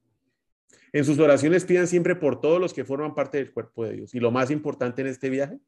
En 0.94 1.06
sus 1.06 1.20
oraciones 1.20 1.66
pidan 1.66 1.88
siempre 1.88 2.16
por 2.16 2.42
todos 2.42 2.60
los 2.60 2.74
que 2.74 2.84
forman 2.84 3.16
parte 3.16 3.38
del 3.38 3.54
cuerpo 3.54 3.86
de 3.86 3.94
Dios. 3.94 4.14
Y 4.14 4.20
lo 4.20 4.32
más 4.32 4.52
importante 4.52 5.02
en 5.02 5.08
este 5.08 5.30
viaje, 5.30 5.60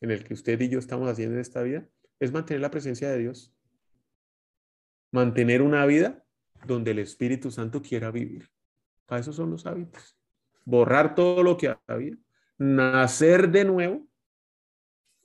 en 0.00 0.10
el 0.10 0.24
que 0.24 0.32
usted 0.32 0.58
y 0.60 0.68
yo 0.68 0.78
estamos 0.78 1.08
haciendo 1.10 1.34
en 1.34 1.40
esta 1.40 1.62
vida, 1.62 1.86
es 2.18 2.32
mantener 2.32 2.62
la 2.62 2.70
presencia 2.70 3.10
de 3.10 3.18
Dios. 3.18 3.54
Mantener 5.10 5.60
una 5.60 5.84
vida 5.84 6.24
donde 6.66 6.92
el 6.92 7.00
Espíritu 7.00 7.50
Santo 7.50 7.82
quiera 7.82 8.10
vivir. 8.10 8.48
Para 9.06 9.20
eso 9.20 9.32
son 9.32 9.50
los 9.50 9.66
hábitos. 9.66 10.16
Borrar 10.64 11.14
todo 11.14 11.42
lo 11.42 11.56
que 11.56 11.76
había, 11.86 12.16
nacer 12.56 13.50
de 13.50 13.64
nuevo 13.64 14.06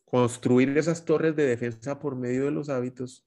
construir 0.05 0.77
esas 0.77 1.03
torres 1.05 1.35
de 1.35 1.45
defensa 1.45 1.99
por 1.99 2.15
medio 2.15 2.45
de 2.45 2.51
los 2.51 2.69
hábitos 2.69 3.25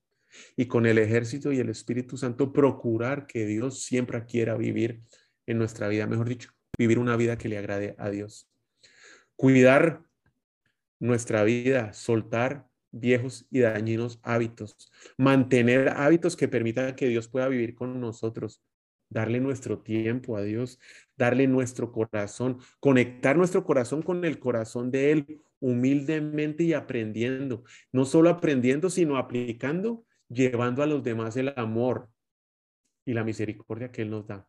y 0.56 0.66
con 0.66 0.86
el 0.86 0.98
ejército 0.98 1.52
y 1.52 1.58
el 1.58 1.68
Espíritu 1.68 2.16
Santo 2.16 2.52
procurar 2.52 3.26
que 3.26 3.46
Dios 3.46 3.82
siempre 3.82 4.24
quiera 4.26 4.56
vivir 4.56 5.02
en 5.46 5.58
nuestra 5.58 5.88
vida, 5.88 6.06
mejor 6.06 6.28
dicho, 6.28 6.50
vivir 6.78 6.98
una 6.98 7.16
vida 7.16 7.38
que 7.38 7.48
le 7.48 7.58
agrade 7.58 7.94
a 7.98 8.10
Dios. 8.10 8.48
Cuidar 9.36 10.02
nuestra 11.00 11.44
vida, 11.44 11.92
soltar 11.92 12.68
viejos 12.90 13.46
y 13.50 13.60
dañinos 13.60 14.18
hábitos, 14.22 14.90
mantener 15.16 15.90
hábitos 15.90 16.36
que 16.36 16.48
permitan 16.48 16.94
que 16.94 17.08
Dios 17.08 17.28
pueda 17.28 17.48
vivir 17.48 17.74
con 17.74 18.00
nosotros, 18.00 18.62
darle 19.10 19.40
nuestro 19.40 19.80
tiempo 19.80 20.36
a 20.36 20.42
Dios, 20.42 20.78
darle 21.16 21.46
nuestro 21.46 21.92
corazón, 21.92 22.58
conectar 22.80 23.36
nuestro 23.36 23.64
corazón 23.64 24.02
con 24.02 24.24
el 24.24 24.38
corazón 24.38 24.90
de 24.90 25.12
Él, 25.12 25.40
humildemente 25.60 26.64
y 26.64 26.72
aprendiendo, 26.72 27.64
no 27.92 28.04
solo 28.04 28.30
aprendiendo, 28.30 28.90
sino 28.90 29.16
aplicando, 29.16 30.04
llevando 30.28 30.82
a 30.82 30.86
los 30.86 31.02
demás 31.02 31.36
el 31.36 31.52
amor 31.56 32.10
y 33.04 33.14
la 33.14 33.24
misericordia 33.24 33.90
que 33.90 34.02
Él 34.02 34.10
nos 34.10 34.26
da 34.26 34.46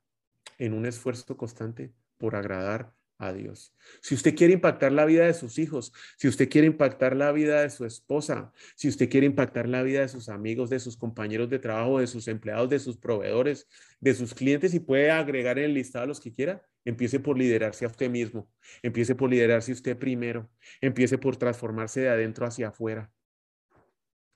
en 0.57 0.73
un 0.73 0.85
esfuerzo 0.85 1.37
constante 1.37 1.93
por 2.17 2.35
agradar 2.35 2.93
a 3.19 3.33
Dios. 3.33 3.73
Si 4.01 4.15
usted 4.15 4.33
quiere 4.33 4.53
impactar 4.53 4.91
la 4.91 5.05
vida 5.05 5.25
de 5.25 5.33
sus 5.33 5.59
hijos, 5.59 5.93
si 6.17 6.27
usted 6.27 6.49
quiere 6.49 6.67
impactar 6.67 7.15
la 7.15 7.31
vida 7.31 7.61
de 7.61 7.69
su 7.69 7.85
esposa, 7.85 8.51
si 8.75 8.87
usted 8.87 9.09
quiere 9.09 9.25
impactar 9.25 9.67
la 9.67 9.83
vida 9.83 10.01
de 10.01 10.07
sus 10.07 10.29
amigos, 10.29 10.69
de 10.69 10.79
sus 10.79 10.95
compañeros 10.95 11.49
de 11.49 11.59
trabajo, 11.59 11.99
de 11.99 12.07
sus 12.07 12.27
empleados, 12.29 12.69
de 12.69 12.79
sus 12.79 12.97
proveedores, 12.97 13.67
de 13.99 14.13
sus 14.13 14.33
clientes 14.33 14.73
y 14.73 14.79
puede 14.79 15.11
agregar 15.11 15.59
en 15.59 15.65
el 15.65 15.73
listado 15.73 16.05
a 16.05 16.07
los 16.07 16.21
que 16.21 16.33
quiera, 16.33 16.65
empiece 16.85 17.19
por 17.19 17.37
liderarse 17.37 17.85
a 17.85 17.89
usted 17.89 18.09
mismo, 18.09 18.49
empiece 18.81 19.15
por 19.15 19.29
liderarse 19.29 19.73
usted 19.73 19.97
primero, 19.97 20.49
empiece 20.79 21.17
por 21.17 21.35
transformarse 21.35 22.01
de 22.01 22.09
adentro 22.09 22.45
hacia 22.45 22.69
afuera. 22.69 23.11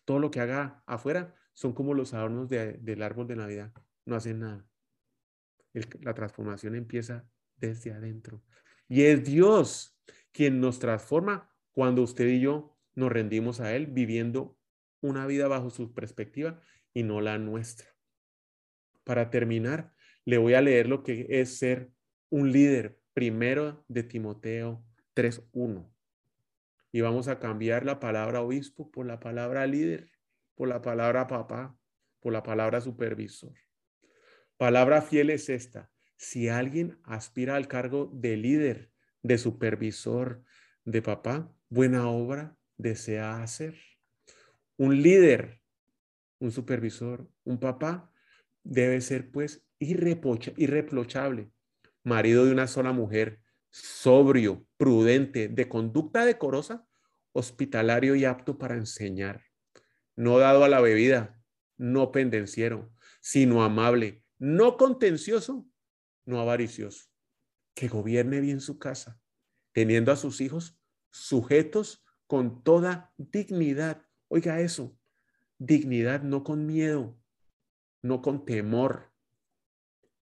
Todo 0.06 0.20
lo 0.20 0.32
que 0.32 0.40
haga 0.40 0.84
afuera 0.86 1.36
son 1.54 1.74
como 1.74 1.94
los 1.94 2.14
adornos 2.14 2.50
del 2.50 3.02
árbol 3.04 3.28
de 3.28 3.36
Navidad, 3.36 3.74
no 4.06 4.16
hacen 4.16 4.40
nada. 4.40 4.68
la 6.02 6.14
transformación 6.14 6.76
empieza 6.76 7.28
desde 7.58 7.94
adentro. 7.94 8.44
Y 8.88 9.04
es 9.04 9.24
Dios 9.24 9.98
quien 10.32 10.60
nos 10.60 10.80
transforma 10.80 11.50
cuando 11.72 12.02
usted 12.02 12.28
y 12.28 12.42
yo 12.42 12.78
nos 12.96 13.12
rendimos 13.12 13.60
a 13.60 13.76
Él 13.76 13.88
viviendo 13.88 14.58
una 15.02 15.26
vida 15.26 15.48
bajo 15.48 15.70
su 15.70 15.94
perspectiva 15.94 16.62
y 16.94 17.04
no 17.04 17.22
la 17.22 17.38
nuestra. 17.38 17.88
Para 19.04 19.30
terminar, 19.30 19.94
le 20.26 20.38
voy 20.38 20.54
a 20.54 20.62
leer 20.62 20.88
lo 20.88 21.04
que 21.04 21.28
es 21.30 21.58
ser 21.58 21.92
un 22.30 22.52
líder 22.52 23.00
primero 23.14 23.84
de 23.88 24.04
Timoteo 24.04 24.86
3.1. 25.16 25.93
Y 26.94 27.02
vamos 27.02 27.28
a 27.28 27.40
cambiar 27.40 27.86
la 27.86 28.00
palabra 28.00 28.42
obispo 28.42 28.92
por 28.92 29.08
la 29.08 29.20
palabra 29.20 29.66
líder, 29.66 30.12
por 30.54 30.68
la 30.68 30.84
palabra 30.84 31.26
papá, 31.26 31.76
por 32.20 32.32
la 32.32 32.44
palabra 32.44 32.82
supervisor. 32.82 33.56
Palabra 34.58 35.02
fiel 35.02 35.32
es 35.32 35.50
esta. 35.50 35.90
Si 36.18 36.50
alguien 36.50 37.00
aspira 37.04 37.56
al 37.56 37.68
cargo 37.68 38.12
de 38.14 38.38
líder, 38.38 38.92
de 39.24 39.40
supervisor, 39.40 40.44
de 40.86 41.02
papá, 41.02 41.52
buena 41.68 42.08
obra 42.08 42.56
desea 42.78 43.42
hacer. 43.42 43.76
Un 44.78 45.02
líder, 45.02 45.64
un 46.38 46.52
supervisor, 46.52 47.28
un 47.44 47.60
papá, 47.60 48.14
debe 48.64 49.02
ser 49.02 49.32
pues 49.32 49.66
irreprochable, 49.80 51.52
marido 52.04 52.46
de 52.46 52.52
una 52.52 52.68
sola 52.68 52.92
mujer, 52.94 53.43
sobrio, 53.74 54.68
prudente, 54.78 55.48
de 55.48 55.68
conducta 55.68 56.26
decorosa, 56.26 56.88
hospitalario 57.32 58.14
y 58.16 58.24
apto 58.24 58.60
para 58.60 58.76
enseñar, 58.76 59.46
no 60.16 60.38
dado 60.38 60.64
a 60.64 60.70
la 60.70 60.80
bebida, 60.80 61.42
no 61.76 62.12
pendenciero, 62.12 62.94
sino 63.20 63.64
amable, 63.64 64.24
no 64.38 64.78
contencioso, 64.78 65.68
no 66.24 66.40
avaricioso, 66.40 67.10
que 67.74 67.88
gobierne 67.88 68.42
bien 68.42 68.62
su 68.62 68.78
casa, 68.78 69.20
teniendo 69.72 70.12
a 70.12 70.18
sus 70.18 70.40
hijos 70.40 70.80
sujetos 71.10 72.06
con 72.28 72.64
toda 72.64 73.12
dignidad. 73.18 74.06
Oiga 74.28 74.62
eso, 74.62 74.96
dignidad 75.58 76.22
no 76.22 76.44
con 76.44 76.68
miedo, 76.68 77.20
no 78.04 78.22
con 78.22 78.46
temor, 78.46 79.12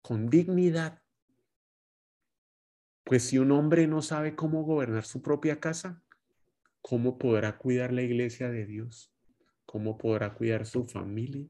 con 0.04 0.30
dignidad. 0.30 1.02
Pues 3.10 3.24
si 3.24 3.40
un 3.40 3.52
hombre 3.52 3.88
no 3.88 4.04
sabe 4.04 4.36
cómo 4.36 4.62
gobernar 4.62 5.04
su 5.04 5.24
propia 5.24 5.60
casa, 5.60 6.04
¿cómo 6.80 7.18
podrá 7.18 7.58
cuidar 7.58 7.92
la 7.92 8.04
iglesia 8.04 8.52
de 8.52 8.68
Dios? 8.68 9.12
¿Cómo 9.66 9.98
podrá 9.98 10.36
cuidar 10.36 10.68
su 10.68 10.86
familia? 10.86 11.48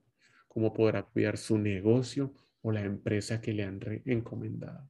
¿Cómo 0.47 0.71
podrá 0.73 1.03
cuidar 1.03 1.37
su 1.37 1.57
negocio 1.57 2.33
o 2.61 2.71
la 2.71 2.85
empresa 2.85 3.41
que 3.41 3.51
le 3.51 3.65
han 3.65 3.81
encomendado. 4.05 4.89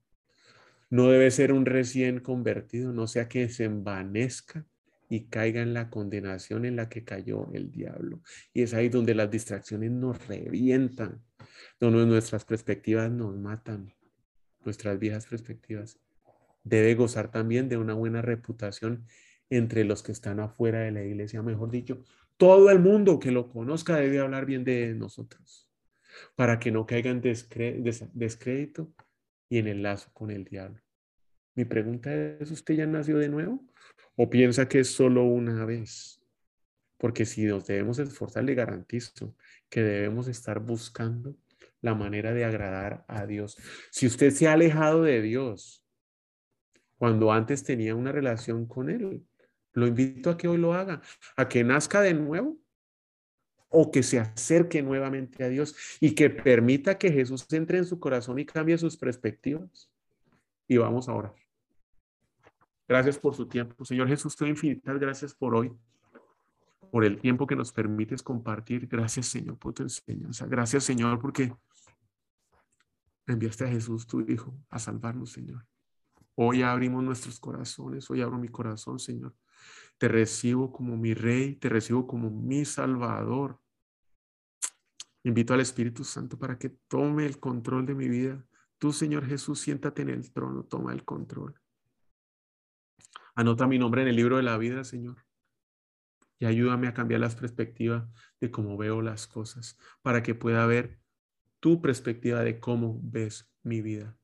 No 0.91 1.09
debe 1.09 1.31
ser 1.31 1.53
un 1.53 1.65
recién 1.65 2.19
convertido, 2.19 2.93
no 2.93 3.07
sea 3.07 3.27
que 3.27 3.49
se 3.49 3.63
envanezca 3.63 4.67
y 5.09 5.25
caiga 5.25 5.63
en 5.63 5.73
la 5.73 5.89
condenación 5.89 6.65
en 6.65 6.75
la 6.75 6.87
que 6.87 7.03
cayó 7.03 7.51
el 7.51 7.71
diablo. 7.71 8.21
Y 8.53 8.61
es 8.61 8.75
ahí 8.75 8.89
donde 8.89 9.15
las 9.15 9.31
distracciones 9.31 9.89
nos 9.89 10.27
revientan, 10.27 11.23
donde 11.79 12.05
nuestras 12.05 12.45
perspectivas 12.45 13.09
nos 13.09 13.35
matan, 13.35 13.91
nuestras 14.63 14.99
viejas 14.99 15.25
perspectivas. 15.25 15.99
Debe 16.69 16.93
gozar 16.93 17.31
también 17.31 17.67
de 17.67 17.77
una 17.77 17.95
buena 17.95 18.21
reputación 18.21 19.07
entre 19.49 19.83
los 19.83 20.03
que 20.03 20.11
están 20.11 20.39
afuera 20.39 20.81
de 20.81 20.91
la 20.91 21.03
iglesia, 21.03 21.41
mejor 21.41 21.71
dicho, 21.71 22.03
todo 22.37 22.69
el 22.69 22.79
mundo 22.79 23.17
que 23.17 23.31
lo 23.31 23.49
conozca 23.49 23.95
debe 23.95 24.19
hablar 24.19 24.45
bien 24.45 24.63
de 24.63 24.93
nosotros 24.93 25.67
para 26.35 26.59
que 26.59 26.71
no 26.71 26.85
caigan 26.85 27.21
en 27.23 27.33
descrédito 28.13 28.93
y 29.49 29.57
en 29.57 29.67
el 29.67 29.81
lazo 29.81 30.11
con 30.13 30.29
el 30.29 30.43
diablo. 30.45 30.79
Mi 31.55 31.65
pregunta 31.65 32.13
es, 32.13 32.51
¿usted 32.51 32.75
ya 32.75 32.85
nació 32.85 33.17
de 33.17 33.29
nuevo? 33.29 33.65
¿O 34.15 34.29
piensa 34.29 34.69
que 34.69 34.81
es 34.81 34.91
solo 34.91 35.23
una 35.23 35.65
vez? 35.65 36.21
Porque 36.97 37.25
si 37.25 37.45
nos 37.45 37.65
debemos 37.65 37.97
esforzar, 37.97 38.43
le 38.43 38.53
garantizo 38.53 39.35
que 39.69 39.81
debemos 39.81 40.27
estar 40.27 40.59
buscando 40.59 41.35
la 41.81 41.95
manera 41.95 42.33
de 42.33 42.45
agradar 42.45 43.05
a 43.07 43.25
Dios. 43.25 43.57
Si 43.89 44.05
usted 44.05 44.31
se 44.31 44.47
ha 44.47 44.53
alejado 44.53 45.01
de 45.03 45.21
Dios 45.21 45.83
cuando 46.99 47.31
antes 47.31 47.63
tenía 47.63 47.95
una 47.95 48.11
relación 48.11 48.67
con 48.67 48.89
Él, 48.89 49.25
lo 49.73 49.87
invito 49.87 50.29
a 50.29 50.37
que 50.37 50.49
hoy 50.49 50.57
lo 50.57 50.73
haga, 50.73 51.01
a 51.37 51.47
que 51.47 51.63
nazca 51.63 52.01
de 52.01 52.13
nuevo 52.13 52.59
o 53.69 53.89
que 53.89 54.03
se 54.03 54.19
acerque 54.19 54.81
nuevamente 54.81 55.43
a 55.43 55.47
Dios 55.47 55.75
y 56.01 56.13
que 56.13 56.29
permita 56.29 56.97
que 56.97 57.11
Jesús 57.11 57.45
entre 57.53 57.77
en 57.77 57.85
su 57.85 57.99
corazón 57.99 58.37
y 58.37 58.45
cambie 58.45 58.77
sus 58.77 58.97
perspectivas. 58.97 59.89
Y 60.67 60.77
vamos 60.77 61.07
a 61.07 61.13
orar. 61.13 61.35
Gracias 62.87 63.17
por 63.17 63.33
su 63.33 63.47
tiempo. 63.47 63.85
Señor 63.85 64.09
Jesús, 64.09 64.35
te 64.35 64.47
infinitas 64.47 64.99
gracias 64.99 65.33
por 65.33 65.55
hoy, 65.55 65.71
por 66.91 67.05
el 67.05 67.17
tiempo 67.17 67.47
que 67.47 67.55
nos 67.55 67.71
permites 67.71 68.21
compartir. 68.21 68.87
Gracias, 68.87 69.27
Señor, 69.27 69.57
por 69.57 69.73
tu 69.73 69.83
enseñanza. 69.83 70.47
Gracias, 70.47 70.83
Señor, 70.83 71.19
porque 71.19 71.53
enviaste 73.25 73.63
a 73.63 73.69
Jesús, 73.69 74.05
tu 74.05 74.19
Hijo, 74.21 74.53
a 74.69 74.79
salvarnos, 74.79 75.31
Señor. 75.31 75.65
Hoy 76.41 76.63
abrimos 76.63 77.03
nuestros 77.03 77.37
corazones, 77.37 78.09
hoy 78.09 78.21
abro 78.21 78.37
mi 78.37 78.47
corazón, 78.47 78.97
Señor, 78.97 79.35
te 79.97 80.07
recibo 80.07 80.71
como 80.71 80.95
mi 80.95 81.13
rey, 81.13 81.55
te 81.55 81.67
recibo 81.67 82.07
como 82.07 82.29
mi 82.29 82.63
salvador. 82.63 83.59
Invito 85.23 85.53
al 85.53 85.59
Espíritu 85.59 86.05
Santo 86.05 86.39
para 86.39 86.57
que 86.57 86.69
tome 86.87 87.25
el 87.25 87.41
control 87.41 87.85
de 87.85 87.93
mi 87.93 88.07
vida. 88.07 88.41
Tú, 88.77 88.93
Señor 88.93 89.25
Jesús, 89.25 89.59
siéntate 89.59 90.03
en 90.03 90.11
el 90.11 90.31
trono, 90.31 90.63
toma 90.63 90.93
el 90.93 91.03
control. 91.03 91.59
Anota 93.35 93.67
mi 93.67 93.77
nombre 93.77 94.03
en 94.03 94.07
el 94.07 94.15
libro 94.15 94.37
de 94.37 94.43
la 94.43 94.57
vida, 94.57 94.85
Señor. 94.85 95.25
Y 96.39 96.45
ayúdame 96.45 96.87
a 96.87 96.93
cambiar 96.93 97.19
las 97.19 97.35
perspectivas 97.35 98.07
de 98.39 98.49
cómo 98.49 98.77
veo 98.77 99.01
las 99.01 99.27
cosas, 99.27 99.77
para 100.01 100.23
que 100.23 100.35
pueda 100.35 100.65
ver 100.65 101.01
tu 101.59 101.81
perspectiva 101.81 102.45
de 102.45 102.61
cómo 102.61 102.97
ves 103.03 103.51
mi 103.61 103.81
vida. 103.81 104.15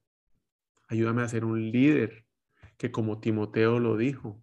Ayúdame 0.88 1.24
a 1.24 1.28
ser 1.28 1.46
un 1.46 1.72
líder 1.72 2.26
que 2.78 2.92
como 2.92 3.20
Timoteo 3.20 3.80
lo 3.80 3.98
dijo, 3.98 4.42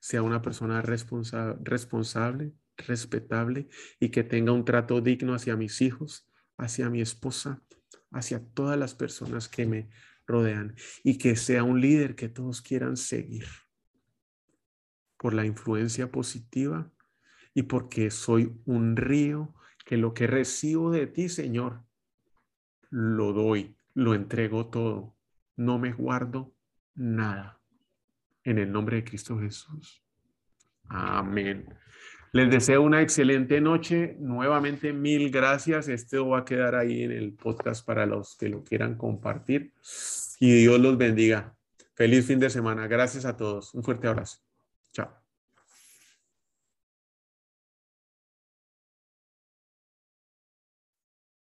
sea 0.00 0.22
una 0.22 0.42
persona 0.42 0.82
responsable, 0.82 2.52
respetable 2.76 3.68
y 3.98 4.10
que 4.10 4.22
tenga 4.22 4.52
un 4.52 4.64
trato 4.64 5.00
digno 5.00 5.34
hacia 5.34 5.56
mis 5.56 5.80
hijos, 5.80 6.28
hacia 6.56 6.90
mi 6.90 7.00
esposa, 7.00 7.62
hacia 8.10 8.44
todas 8.54 8.78
las 8.78 8.94
personas 8.94 9.48
que 9.48 9.66
me 9.66 9.90
rodean 10.26 10.76
y 11.02 11.18
que 11.18 11.36
sea 11.36 11.64
un 11.64 11.80
líder 11.80 12.14
que 12.14 12.28
todos 12.28 12.60
quieran 12.62 12.96
seguir. 12.96 13.46
Por 15.16 15.34
la 15.34 15.46
influencia 15.46 16.12
positiva 16.12 16.92
y 17.54 17.62
porque 17.62 18.10
soy 18.10 18.60
un 18.66 18.96
río 18.96 19.54
que 19.84 19.96
lo 19.96 20.14
que 20.14 20.26
recibo 20.26 20.90
de 20.90 21.06
ti, 21.06 21.28
Señor, 21.28 21.82
lo 22.90 23.32
doy, 23.32 23.76
lo 23.94 24.14
entrego 24.14 24.68
todo, 24.68 25.17
no 25.58 25.78
me 25.78 25.92
guardo 25.92 26.54
nada. 26.94 27.60
En 28.44 28.58
el 28.58 28.72
nombre 28.72 28.96
de 28.96 29.04
Cristo 29.04 29.38
Jesús. 29.38 30.02
Amén. 30.88 31.68
Les 32.32 32.50
deseo 32.50 32.82
una 32.82 33.02
excelente 33.02 33.60
noche. 33.60 34.16
Nuevamente, 34.20 34.92
mil 34.92 35.30
gracias. 35.30 35.88
Este 35.88 36.18
va 36.18 36.38
a 36.38 36.44
quedar 36.44 36.74
ahí 36.74 37.02
en 37.02 37.12
el 37.12 37.34
podcast 37.34 37.84
para 37.84 38.06
los 38.06 38.36
que 38.36 38.48
lo 38.48 38.62
quieran 38.64 38.96
compartir. 38.96 39.72
Y 40.38 40.60
Dios 40.60 40.80
los 40.80 40.96
bendiga. 40.96 41.54
Feliz 41.94 42.26
fin 42.26 42.38
de 42.38 42.48
semana. 42.48 42.86
Gracias 42.86 43.24
a 43.24 43.36
todos. 43.36 43.74
Un 43.74 43.82
fuerte 43.82 44.06
abrazo. 44.06 44.47